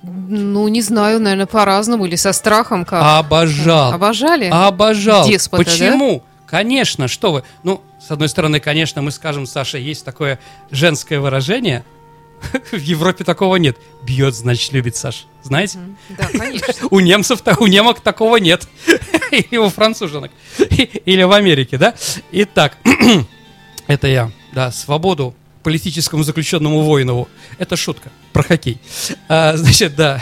Ну, 0.03 0.67
не 0.67 0.81
знаю, 0.81 1.19
наверное, 1.19 1.45
по-разному 1.45 2.05
или 2.05 2.15
со 2.15 2.33
страхом 2.33 2.85
как. 2.85 3.01
Обожал. 3.03 3.93
Обожали? 3.93 4.49
Обожал. 4.51 5.27
Деспота, 5.27 5.63
Почему? 5.63 6.19
Да? 6.19 6.47
Конечно, 6.47 7.07
что 7.07 7.31
вы. 7.31 7.43
Ну, 7.63 7.81
с 8.05 8.09
одной 8.09 8.29
стороны, 8.29 8.59
конечно, 8.59 9.01
мы 9.01 9.11
скажем, 9.11 9.45
Саша, 9.45 9.77
есть 9.77 10.05
такое 10.05 10.39
женское 10.71 11.19
выражение. 11.19 11.83
В 12.71 12.77
Европе 12.77 13.23
такого 13.23 13.57
нет. 13.57 13.77
Бьет, 14.03 14.35
значит, 14.35 14.71
любит 14.71 14.95
Саша. 14.95 15.25
Знаете? 15.43 15.79
Да, 16.09 16.27
конечно. 16.27 16.73
У 16.91 16.99
немцев, 16.99 17.41
у 17.59 17.67
немок 17.67 17.99
такого 18.01 18.37
нет. 18.37 18.67
Или 19.31 19.57
у 19.57 19.69
француженок. 19.69 20.31
Или 21.05 21.23
в 21.23 21.31
Америке, 21.31 21.77
да? 21.77 21.95
Итак, 22.31 22.77
это 23.87 24.07
я, 24.07 24.31
да, 24.53 24.71
свободу 24.71 25.33
политическому 25.63 26.23
заключенному 26.23 26.81
Воинову. 26.81 27.27
Это 27.57 27.75
шутка 27.75 28.09
про 28.31 28.43
хоккей. 28.43 28.79
А, 29.27 29.57
значит, 29.57 29.95
да. 29.95 30.21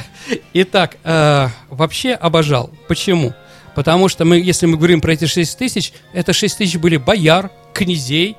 Итак, 0.53 0.97
а, 1.03 1.49
вообще 1.69 2.13
обожал. 2.13 2.71
Почему? 2.87 3.33
Потому 3.75 4.07
что 4.07 4.25
мы, 4.25 4.37
если 4.39 4.65
мы 4.65 4.77
говорим 4.77 5.01
про 5.01 5.13
эти 5.13 5.25
6 5.25 5.57
тысяч, 5.57 5.93
это 6.13 6.33
6 6.33 6.57
тысяч 6.57 6.77
были 6.77 6.97
бояр, 6.97 7.51
князей 7.73 8.37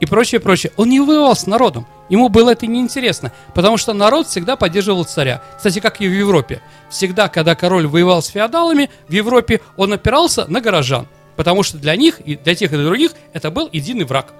и 0.00 0.06
прочее, 0.06 0.40
прочее. 0.40 0.72
Он 0.76 0.90
не 0.90 1.00
воевал 1.00 1.34
с 1.36 1.46
народом. 1.46 1.86
Ему 2.08 2.28
было 2.28 2.50
это 2.50 2.66
неинтересно, 2.66 3.32
потому 3.54 3.76
что 3.78 3.92
народ 3.92 4.28
всегда 4.28 4.56
поддерживал 4.56 5.04
царя. 5.04 5.42
Кстати, 5.56 5.80
как 5.80 6.00
и 6.00 6.08
в 6.08 6.12
Европе. 6.12 6.60
Всегда, 6.90 7.28
когда 7.28 7.54
король 7.54 7.86
воевал 7.86 8.22
с 8.22 8.28
феодалами, 8.28 8.90
в 9.08 9.12
Европе 9.12 9.60
он 9.76 9.92
опирался 9.92 10.46
на 10.48 10.60
горожан. 10.60 11.06
Потому 11.36 11.62
что 11.62 11.78
для 11.78 11.96
них, 11.96 12.20
и 12.20 12.36
для 12.36 12.54
тех 12.54 12.72
и 12.72 12.76
для 12.76 12.84
других, 12.84 13.12
это 13.32 13.50
был 13.50 13.68
единый 13.72 14.04
враг. 14.04 14.32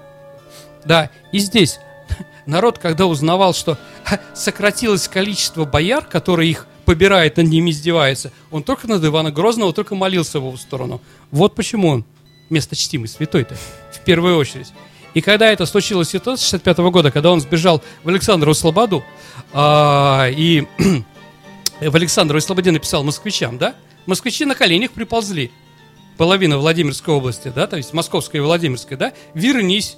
Да, 0.87 1.11
и 1.33 1.39
здесь 1.39 1.81
народ, 2.47 2.79
когда 2.79 3.07
узнавал, 3.07 3.53
что 3.55 3.77
сократилось 4.35 5.09
количество 5.09 5.65
бояр, 5.65 6.05
которые 6.05 6.51
их 6.51 6.67
побирает, 6.85 7.37
над 7.37 7.49
ними 7.49 7.71
издевается, 7.71 8.33
он 8.51 8.63
только 8.63 8.87
над 8.87 9.05
Ивана 9.05 9.33
Грозного, 9.33 9.73
только 9.73 9.95
молился 9.95 10.41
в 10.41 10.47
его 10.47 10.57
сторону. 10.57 11.01
Вот 11.31 11.55
почему 11.55 11.89
он 11.89 12.05
место 12.49 12.77
чтимый, 12.77 13.09
святой-то, 13.09 13.57
в 13.93 14.01
первую 14.05 14.39
очередь. 14.39 14.73
И 15.15 15.21
когда 15.21 15.51
это 15.51 15.67
случилось 15.67 16.09
в 16.09 16.15
1965 16.15 16.79
года, 16.91 17.11
когда 17.11 17.33
он 17.33 17.41
сбежал 17.41 17.83
в 18.05 18.09
Александрову 18.09 18.55
Слободу, 18.55 19.03
а, 19.53 20.29
и 20.29 20.67
в 21.81 21.97
Александровой 21.97 22.41
Слободе 22.41 22.71
написал 22.71 23.03
москвичам, 23.03 23.59
да, 23.59 23.75
москвичи 24.07 24.45
на 24.45 24.55
коленях 24.55 24.93
приползли, 24.93 25.51
половина 26.17 26.59
Владимирской 26.59 27.15
области, 27.15 27.53
да, 27.55 27.67
то 27.67 27.77
есть 27.77 27.93
Московской 27.93 28.39
и 28.39 28.43
Владимирской, 28.43 28.97
да, 28.97 29.13
вернись, 29.35 29.97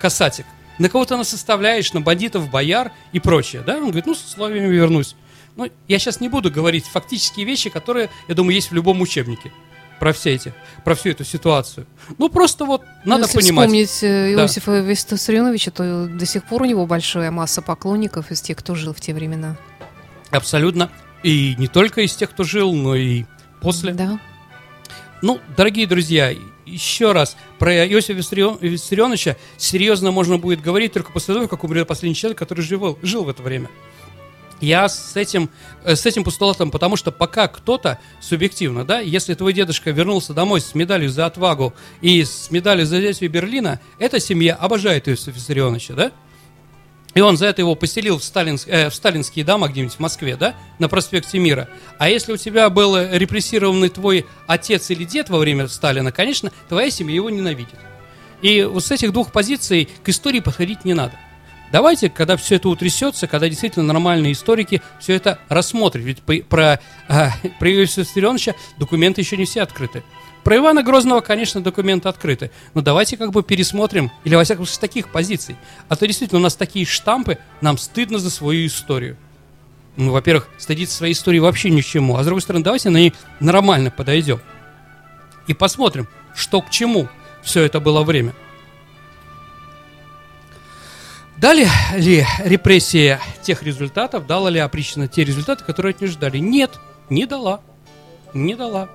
касатик. 0.00 0.46
На 0.78 0.88
кого 0.88 1.04
ты 1.04 1.16
нас 1.16 1.28
составляешь, 1.28 1.92
на 1.92 2.00
бандитов, 2.00 2.50
бояр 2.50 2.92
и 3.12 3.20
прочее, 3.20 3.62
да? 3.64 3.76
Он 3.76 3.86
говорит, 3.86 4.06
ну, 4.06 4.14
с 4.14 4.24
условиями 4.24 4.72
вернусь. 4.72 5.14
Ну, 5.56 5.68
я 5.88 5.98
сейчас 5.98 6.20
не 6.20 6.28
буду 6.28 6.50
говорить 6.50 6.86
фактические 6.86 7.44
вещи, 7.44 7.68
которые, 7.68 8.08
я 8.28 8.34
думаю, 8.34 8.54
есть 8.54 8.70
в 8.70 8.74
любом 8.74 9.00
учебнике 9.00 9.52
про 9.98 10.14
все 10.14 10.34
эти, 10.34 10.54
про 10.82 10.94
всю 10.94 11.10
эту 11.10 11.24
ситуацию. 11.24 11.86
Ну, 12.16 12.30
просто 12.30 12.64
вот 12.64 12.82
надо 13.04 13.24
Если 13.24 13.40
понимать. 13.40 13.68
вспомнить 13.68 14.02
э, 14.02 14.32
Иосифа 14.32 14.70
да. 14.70 14.80
Виссарионовича, 14.80 15.70
то 15.70 16.06
до 16.06 16.24
сих 16.24 16.44
пор 16.44 16.62
у 16.62 16.64
него 16.64 16.86
большая 16.86 17.30
масса 17.30 17.60
поклонников 17.60 18.30
из 18.30 18.40
тех, 18.40 18.56
кто 18.56 18.74
жил 18.74 18.94
в 18.94 19.00
те 19.00 19.12
времена. 19.12 19.58
Абсолютно. 20.30 20.90
И 21.22 21.54
не 21.58 21.68
только 21.68 22.00
из 22.00 22.16
тех, 22.16 22.30
кто 22.30 22.44
жил, 22.44 22.72
но 22.72 22.94
и 22.94 23.24
после. 23.60 23.92
Да. 23.92 24.18
Ну, 25.20 25.38
дорогие 25.54 25.86
друзья, 25.86 26.34
еще 26.70 27.12
раз, 27.12 27.36
про 27.58 27.86
Иосифа 27.86 28.12
Виссарионовича 28.14 29.36
серьезно 29.56 30.10
можно 30.10 30.38
будет 30.38 30.60
говорить 30.60 30.92
только 30.92 31.12
после 31.12 31.34
того, 31.34 31.48
как 31.48 31.64
умрет 31.64 31.86
последний 31.88 32.14
человек, 32.14 32.38
который 32.38 32.62
жил, 32.62 32.98
жил 33.02 33.24
в 33.24 33.28
это 33.28 33.42
время. 33.42 33.68
Я 34.60 34.88
с 34.90 35.16
этим, 35.16 35.48
э, 35.84 35.96
с 35.96 36.04
этим 36.04 36.22
постулатом, 36.22 36.70
потому 36.70 36.96
что 36.96 37.10
пока 37.10 37.48
кто-то 37.48 37.98
субъективно, 38.20 38.84
да, 38.84 39.00
если 39.00 39.34
твой 39.34 39.54
дедушка 39.54 39.90
вернулся 39.90 40.34
домой 40.34 40.60
с 40.60 40.74
медалью 40.74 41.08
за 41.08 41.26
отвагу 41.26 41.72
и 42.02 42.22
с 42.24 42.50
медалью 42.50 42.84
за 42.84 42.98
взятие 42.98 43.30
Берлина, 43.30 43.80
эта 43.98 44.20
семья 44.20 44.54
обожает 44.54 45.08
Иосифа 45.08 45.30
Виссарионовича, 45.30 45.94
да? 45.94 46.12
И 47.14 47.20
он 47.20 47.36
за 47.36 47.46
это 47.46 47.62
его 47.62 47.74
поселил 47.74 48.18
в, 48.18 48.24
сталинск, 48.24 48.68
э, 48.68 48.88
в 48.88 48.94
сталинские 48.94 49.44
дома 49.44 49.68
где-нибудь 49.68 49.94
в 49.94 49.98
Москве, 50.00 50.36
да, 50.36 50.54
на 50.78 50.88
проспекте 50.88 51.38
Мира. 51.38 51.68
А 51.98 52.08
если 52.08 52.32
у 52.32 52.36
тебя 52.36 52.70
был 52.70 52.96
репрессированный 52.96 53.88
твой 53.88 54.26
отец 54.46 54.90
или 54.90 55.04
дед 55.04 55.28
во 55.28 55.38
время 55.38 55.66
Сталина, 55.68 56.12
конечно, 56.12 56.52
твоя 56.68 56.90
семья 56.90 57.16
его 57.16 57.30
ненавидит. 57.30 57.78
И 58.42 58.62
вот 58.62 58.84
с 58.84 58.90
этих 58.90 59.12
двух 59.12 59.32
позиций 59.32 59.88
к 60.02 60.08
истории 60.08 60.40
подходить 60.40 60.84
не 60.84 60.94
надо. 60.94 61.14
Давайте, 61.72 62.10
когда 62.10 62.36
все 62.36 62.56
это 62.56 62.68
утрясется, 62.68 63.26
когда 63.28 63.48
действительно 63.48 63.84
нормальные 63.92 64.32
историки 64.32 64.82
все 64.98 65.14
это 65.14 65.38
рассмотрят. 65.48 66.04
Ведь 66.04 66.22
про, 66.22 66.80
э, 67.08 67.28
про 67.58 67.70
Иосифа 67.70 68.00
Виссарионовича 68.00 68.54
документы 68.78 69.20
еще 69.20 69.36
не 69.36 69.44
все 69.44 69.62
открыты. 69.62 70.02
Про 70.44 70.56
Ивана 70.56 70.82
Грозного, 70.82 71.20
конечно, 71.20 71.62
документы 71.62 72.08
открыты. 72.08 72.50
Но 72.74 72.80
давайте 72.80 73.16
как 73.16 73.30
бы 73.30 73.42
пересмотрим, 73.42 74.10
или 74.24 74.34
во 74.34 74.44
всяком 74.44 74.64
случае 74.64 74.76
с 74.76 74.78
таких 74.78 75.08
позиций. 75.12 75.56
А 75.88 75.96
то 75.96 76.06
действительно 76.06 76.40
у 76.40 76.42
нас 76.42 76.56
такие 76.56 76.86
штампы, 76.86 77.38
нам 77.60 77.76
стыдно 77.76 78.18
за 78.18 78.30
свою 78.30 78.66
историю. 78.66 79.16
Ну, 79.96 80.12
во-первых, 80.12 80.48
стыдиться 80.56 80.96
своей 80.96 81.12
истории 81.12 81.38
вообще 81.38 81.68
ни 81.68 81.82
к 81.82 81.84
чему. 81.84 82.16
А 82.16 82.22
с 82.22 82.26
другой 82.26 82.40
стороны, 82.40 82.64
давайте 82.64 82.88
на 82.90 82.96
ней 82.96 83.12
нормально 83.38 83.90
подойдем. 83.90 84.40
И 85.46 85.52
посмотрим, 85.52 86.08
что 86.34 86.62
к 86.62 86.70
чему 86.70 87.08
все 87.42 87.62
это 87.62 87.80
было 87.80 88.02
время. 88.02 88.32
Дали 91.36 91.66
ли 91.96 92.26
репрессия 92.44 93.20
тех 93.42 93.62
результатов, 93.62 94.26
дала 94.26 94.50
ли 94.50 94.58
опричнина 94.58 95.08
те 95.08 95.24
результаты, 95.24 95.64
которые 95.64 95.92
от 95.92 96.00
нее 96.00 96.10
ждали? 96.10 96.38
Нет, 96.38 96.78
не 97.08 97.26
дала. 97.26 97.60
Не 98.34 98.54
дала. 98.54 98.88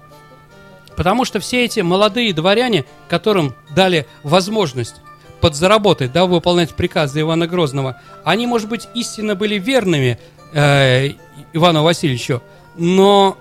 Потому 0.95 1.25
что 1.25 1.39
все 1.39 1.65
эти 1.65 1.81
молодые 1.81 2.33
дворяне, 2.33 2.85
которым 3.09 3.55
дали 3.75 4.05
возможность 4.23 4.95
подзаработать, 5.41 6.11
да, 6.11 6.25
выполнять 6.25 6.73
приказы 6.73 7.21
Ивана 7.21 7.47
Грозного, 7.47 8.01
они, 8.23 8.47
может 8.47 8.69
быть, 8.69 8.87
истинно 8.93 9.35
были 9.35 9.59
верными 9.59 10.17
э, 10.53 11.11
Ивану 11.53 11.83
Васильевичу, 11.83 12.41
но 12.77 13.37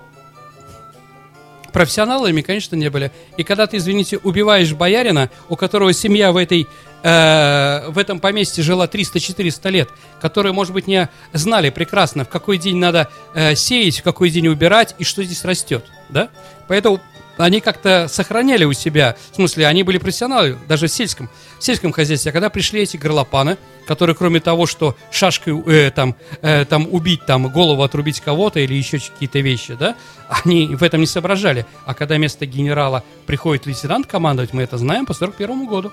профессионалами, 1.75 2.41
конечно, 2.41 2.75
не 2.75 2.89
были. 2.89 3.11
И 3.35 3.43
когда 3.43 3.67
ты, 3.67 3.77
извините, 3.77 4.17
убиваешь 4.17 4.73
боярина, 4.73 5.29
у 5.49 5.55
которого 5.55 5.91
семья 5.91 6.31
в 6.31 6.37
этой 6.37 6.67
э, 7.03 7.89
в 7.89 7.97
этом 7.97 8.19
поместье 8.19 8.63
жила 8.63 8.85
300-400 8.85 9.69
лет, 9.71 9.89
которые, 10.21 10.53
может 10.53 10.73
быть, 10.73 10.87
не 10.87 11.09
знали 11.33 11.69
прекрасно, 11.69 12.23
в 12.23 12.29
какой 12.29 12.57
день 12.57 12.77
надо 12.77 13.09
э, 13.33 13.55
сеять, 13.55 13.99
в 13.99 14.03
какой 14.03 14.29
день 14.29 14.47
убирать 14.47 14.95
и 14.99 15.03
что 15.03 15.21
здесь 15.23 15.43
растет, 15.43 15.85
да? 16.09 16.29
Поэтому 16.69 17.01
они 17.37 17.59
как-то 17.59 18.07
сохраняли 18.07 18.63
у 18.63 18.73
себя, 18.73 19.15
в 19.31 19.35
смысле, 19.35 19.67
они 19.67 19.83
были 19.83 19.97
профессионалы, 19.97 20.57
даже 20.67 20.87
в 20.87 20.91
сельском, 20.91 21.29
в 21.59 21.63
сельском 21.63 21.91
хозяйстве. 21.91 22.31
А 22.31 22.33
когда 22.33 22.49
пришли 22.49 22.81
эти 22.81 22.97
горлопаны, 22.97 23.57
которые 23.87 24.15
кроме 24.15 24.39
того, 24.39 24.65
что 24.65 24.95
шашкой 25.11 25.61
э, 25.67 25.91
там, 25.91 26.15
э, 26.41 26.65
там 26.65 26.87
убить, 26.91 27.25
там 27.25 27.47
голову 27.49 27.83
отрубить 27.83 28.21
кого-то 28.21 28.59
или 28.59 28.73
еще 28.73 28.99
какие-то 28.99 29.39
вещи, 29.39 29.75
да, 29.75 29.95
они 30.27 30.75
в 30.75 30.83
этом 30.83 31.01
не 31.01 31.07
соображали. 31.07 31.65
А 31.85 31.93
когда 31.93 32.15
вместо 32.15 32.45
генерала 32.45 33.03
приходит 33.25 33.65
лейтенант 33.65 34.07
командовать, 34.07 34.53
мы 34.53 34.63
это 34.63 34.77
знаем 34.77 35.05
по 35.05 35.13
41 35.13 35.67
году. 35.67 35.91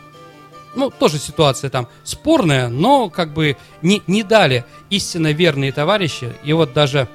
Ну, 0.75 0.91
тоже 0.91 1.19
ситуация 1.19 1.69
там 1.69 1.87
спорная, 2.03 2.69
но 2.69 3.11
как 3.11 3.35
бы 3.35 3.59
не, 3.83 4.03
не 4.07 4.23
дали 4.23 4.65
истинно 4.89 5.33
верные 5.33 5.71
товарищи. 5.71 6.33
И 6.45 6.53
вот 6.55 6.73
даже 6.73 7.09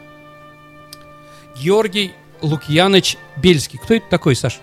Георгий 1.56 2.14
Лукьяныч 2.42 3.18
Бельский. 3.38 3.80
Кто 3.80 3.96
это 3.96 4.06
такой, 4.10 4.36
Саш? 4.36 4.60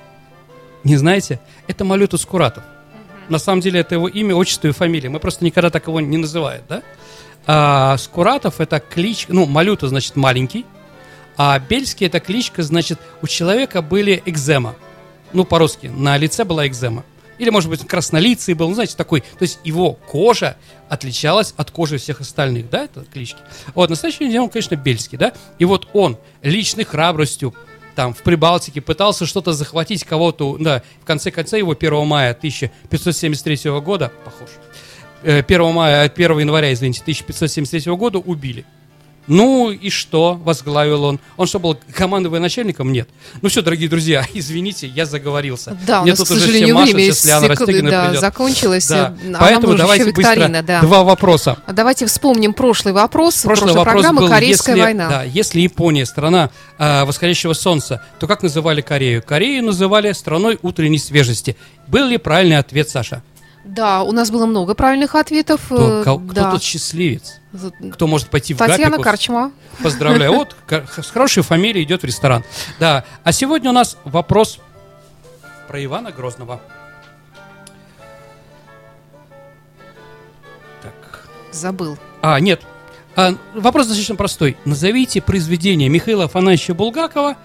Не 0.84 0.96
знаете? 0.96 1.40
Это 1.66 1.84
Малютус 1.84 2.22
Скуратов. 2.22 2.64
На 3.28 3.38
самом 3.38 3.60
деле 3.60 3.80
это 3.80 3.94
его 3.94 4.08
имя, 4.08 4.34
отчество 4.34 4.68
и 4.68 4.72
фамилия. 4.72 5.08
Мы 5.08 5.18
просто 5.18 5.44
никогда 5.44 5.70
так 5.70 5.86
его 5.86 6.00
не 6.00 6.18
называем, 6.18 6.62
да? 6.68 6.82
А, 7.46 7.96
Скуратов 7.98 8.60
это 8.60 8.80
клич, 8.80 9.26
ну, 9.28 9.46
Малюта 9.46 9.88
значит 9.88 10.16
маленький, 10.16 10.64
а 11.36 11.58
Бельский 11.58 12.06
это 12.06 12.20
кличка, 12.20 12.62
значит, 12.62 12.98
у 13.22 13.26
человека 13.26 13.82
были 13.82 14.22
экзема. 14.24 14.74
Ну, 15.32 15.44
по-русски, 15.44 15.86
на 15.86 16.16
лице 16.16 16.44
была 16.44 16.66
экзема. 16.66 17.04
Или, 17.38 17.50
может 17.50 17.70
быть, 17.70 17.86
краснолицый 17.86 18.54
был, 18.54 18.68
ну, 18.68 18.74
знаете, 18.74 18.96
такой. 18.96 19.20
То 19.20 19.42
есть 19.42 19.58
его 19.64 19.92
кожа 19.92 20.56
отличалась 20.88 21.54
от 21.56 21.70
кожи 21.70 21.98
всех 21.98 22.20
остальных, 22.20 22.70
да, 22.70 22.84
это 22.84 23.04
клички. 23.12 23.38
Вот, 23.74 23.90
настоящий 23.90 24.28
день 24.28 24.38
он, 24.38 24.48
конечно, 24.48 24.76
Бельский, 24.76 25.18
да. 25.18 25.32
И 25.58 25.64
вот 25.64 25.88
он 25.92 26.18
личной 26.42 26.84
храбростью, 26.84 27.54
там, 27.94 28.12
в 28.12 28.22
Прибалтике 28.22 28.80
пытался 28.80 29.26
что-то 29.26 29.52
захватить 29.52 30.04
кого-то, 30.04 30.56
да, 30.58 30.82
в 31.02 31.04
конце 31.04 31.30
конца 31.30 31.56
его 31.56 31.72
1 31.72 32.06
мая 32.06 32.34
1573 32.34 33.80
года, 33.80 34.12
похож, 34.24 34.48
э, 35.22 35.42
1 35.42 35.72
мая, 35.72 36.08
1 36.08 36.38
января, 36.40 36.72
извините, 36.72 37.02
1573 37.02 37.96
года 37.96 38.18
убили. 38.18 38.64
Ну 39.26 39.70
и 39.70 39.90
что, 39.90 40.34
возглавил 40.34 41.04
он. 41.04 41.20
Он 41.36 41.46
что, 41.46 41.58
был 41.58 41.78
командовым 41.94 42.42
начальником? 42.42 42.92
Нет. 42.92 43.08
Ну 43.40 43.48
все, 43.48 43.62
дорогие 43.62 43.88
друзья, 43.88 44.26
извините, 44.34 44.86
я 44.86 45.06
заговорился. 45.06 45.76
Да, 45.86 46.00
у 46.00 46.02
Мне 46.02 46.12
нас, 46.12 46.18
тут 46.18 46.28
к 46.28 46.30
уже 46.32 46.40
все 46.40 46.46
сожалению, 46.46 46.74
машут, 46.74 46.94
время 46.94 47.06
если 47.06 47.30
Анна 47.30 47.48
сек- 47.48 47.60
Растегина 47.60 47.90
да, 47.90 48.04
придет. 48.06 48.20
закончилось. 48.20 48.88
Да. 48.88 49.16
а 49.34 49.38
Поэтому 49.40 49.74
давайте 49.76 50.12
быстро 50.12 50.62
да. 50.62 50.80
два 50.80 51.04
вопроса. 51.04 51.58
А 51.66 51.72
Давайте 51.72 52.06
вспомним 52.06 52.54
прошлый 52.54 52.94
вопрос. 52.94 53.42
Прошлый 53.42 53.72
прошлой 53.72 53.78
вопрос 53.78 53.94
программы 53.94 54.20
был, 54.22 54.28
Корейская 54.28 54.72
если, 54.72 54.82
война. 54.82 55.08
Да, 55.08 55.22
если 55.22 55.60
Япония 55.60 56.06
страна 56.06 56.50
э, 56.78 57.04
восходящего 57.04 57.52
солнца, 57.52 58.02
то 58.18 58.26
как 58.26 58.42
называли 58.42 58.80
Корею? 58.80 59.22
Корею 59.22 59.64
называли 59.64 60.12
страной 60.12 60.58
утренней 60.62 60.98
свежести. 60.98 61.56
Был 61.88 62.06
ли 62.06 62.18
правильный 62.18 62.58
ответ, 62.58 62.88
Саша? 62.88 63.22
Да, 63.64 64.02
у 64.02 64.12
нас 64.12 64.30
было 64.30 64.46
много 64.46 64.74
правильных 64.74 65.14
ответов. 65.14 65.60
Кто, 65.66 66.00
э, 66.00 66.02
кто 66.02 66.18
да. 66.32 66.50
тот 66.50 66.62
счастливец? 66.62 67.40
Кто 67.92 68.06
может 68.06 68.30
пойти 68.30 68.54
в 68.54 68.58
Татьяна 68.58 68.90
Гапику? 68.90 69.02
Карчма. 69.02 69.52
Поздравляю. 69.82 70.32
Вот 70.32 70.56
с 70.68 71.10
хорошей 71.10 71.42
фамилией 71.42 71.84
идет 71.84 72.02
в 72.02 72.04
ресторан. 72.04 72.44
Да. 72.80 73.04
А 73.22 73.32
сегодня 73.32 73.70
у 73.70 73.72
нас 73.72 73.96
вопрос 74.04 74.58
про 75.68 75.82
Ивана 75.84 76.10
Грозного. 76.10 76.60
Так. 80.82 81.28
Забыл. 81.52 81.96
А, 82.22 82.40
нет. 82.40 82.62
А, 83.16 83.34
вопрос 83.54 83.86
достаточно 83.86 84.16
простой. 84.16 84.56
Назовите 84.64 85.22
произведение 85.22 85.88
Михаила 85.88 86.24
Афанасьевича 86.24 86.74
Булгакова 86.74 87.36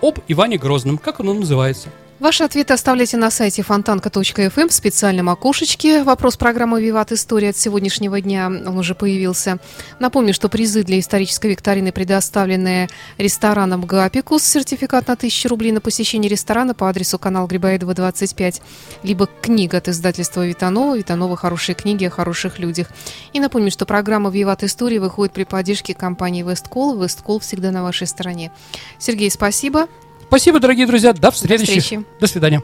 об 0.00 0.18
Иване 0.28 0.56
Грозном. 0.56 0.96
Как 0.96 1.20
оно 1.20 1.34
называется? 1.34 1.90
Ваши 2.20 2.42
ответы 2.42 2.74
оставляйте 2.74 3.16
на 3.16 3.30
сайте 3.30 3.62
фонтанка.фм 3.62 4.68
в 4.68 4.72
специальном 4.72 5.28
окошечке. 5.28 6.02
Вопрос 6.02 6.36
программы 6.36 6.82
«Виват. 6.82 7.12
История» 7.12 7.50
от 7.50 7.56
сегодняшнего 7.56 8.20
дня, 8.20 8.46
он 8.48 8.76
уже 8.76 8.96
появился. 8.96 9.60
Напомню, 10.00 10.34
что 10.34 10.48
призы 10.48 10.82
для 10.82 10.98
исторической 10.98 11.52
викторины 11.52 11.92
предоставлены 11.92 12.88
рестораном 13.18 13.82
«Гапикус», 13.82 14.42
сертификат 14.42 15.06
на 15.06 15.12
1000 15.14 15.48
рублей 15.48 15.70
на 15.70 15.80
посещение 15.80 16.28
ресторана 16.28 16.74
по 16.74 16.88
адресу 16.88 17.20
канал 17.20 17.46
Грибоедова, 17.46 17.94
25, 17.94 18.62
либо 19.04 19.28
книга 19.40 19.78
от 19.78 19.86
издательства 19.86 20.44
Витанова, 20.44 20.98
Витанова 20.98 21.36
«Хорошие 21.36 21.76
книги 21.76 22.04
о 22.04 22.10
хороших 22.10 22.58
людях». 22.58 22.88
И 23.32 23.38
напомню, 23.38 23.70
что 23.70 23.86
программа 23.86 24.30
«Виват. 24.30 24.64
История» 24.64 24.98
выходит 24.98 25.32
при 25.32 25.44
поддержке 25.44 25.94
компании 25.94 26.42
«Весткол». 26.42 27.00
«Весткол» 27.00 27.38
всегда 27.38 27.70
на 27.70 27.84
вашей 27.84 28.08
стороне. 28.08 28.50
Сергей, 28.98 29.30
спасибо. 29.30 29.86
Спасибо, 30.28 30.60
дорогие 30.60 30.86
друзья. 30.86 31.12
До 31.14 31.30
встречи. 31.30 32.04
До 32.20 32.26
свидания. 32.26 32.62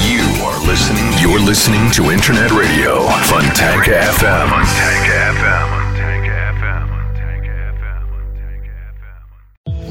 You 0.00 0.22
are 0.44 0.58
listening. 0.66 1.12
You're 1.20 1.44
listening 1.44 1.90
to 1.90 2.10
Internet 2.12 2.52
Radio 2.52 3.08
Funtank 3.28 3.88
FM. 3.88 4.48
Funtank 4.48 5.06
FM. 5.36 5.82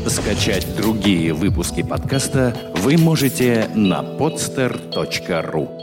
Скачать 0.10 0.66
другие 0.76 1.34
выпуски 1.34 1.84
подкаста 1.84 2.56
вы 2.78 2.98
можете 2.98 3.70
на 3.76 4.02
podster.ru 4.02 5.81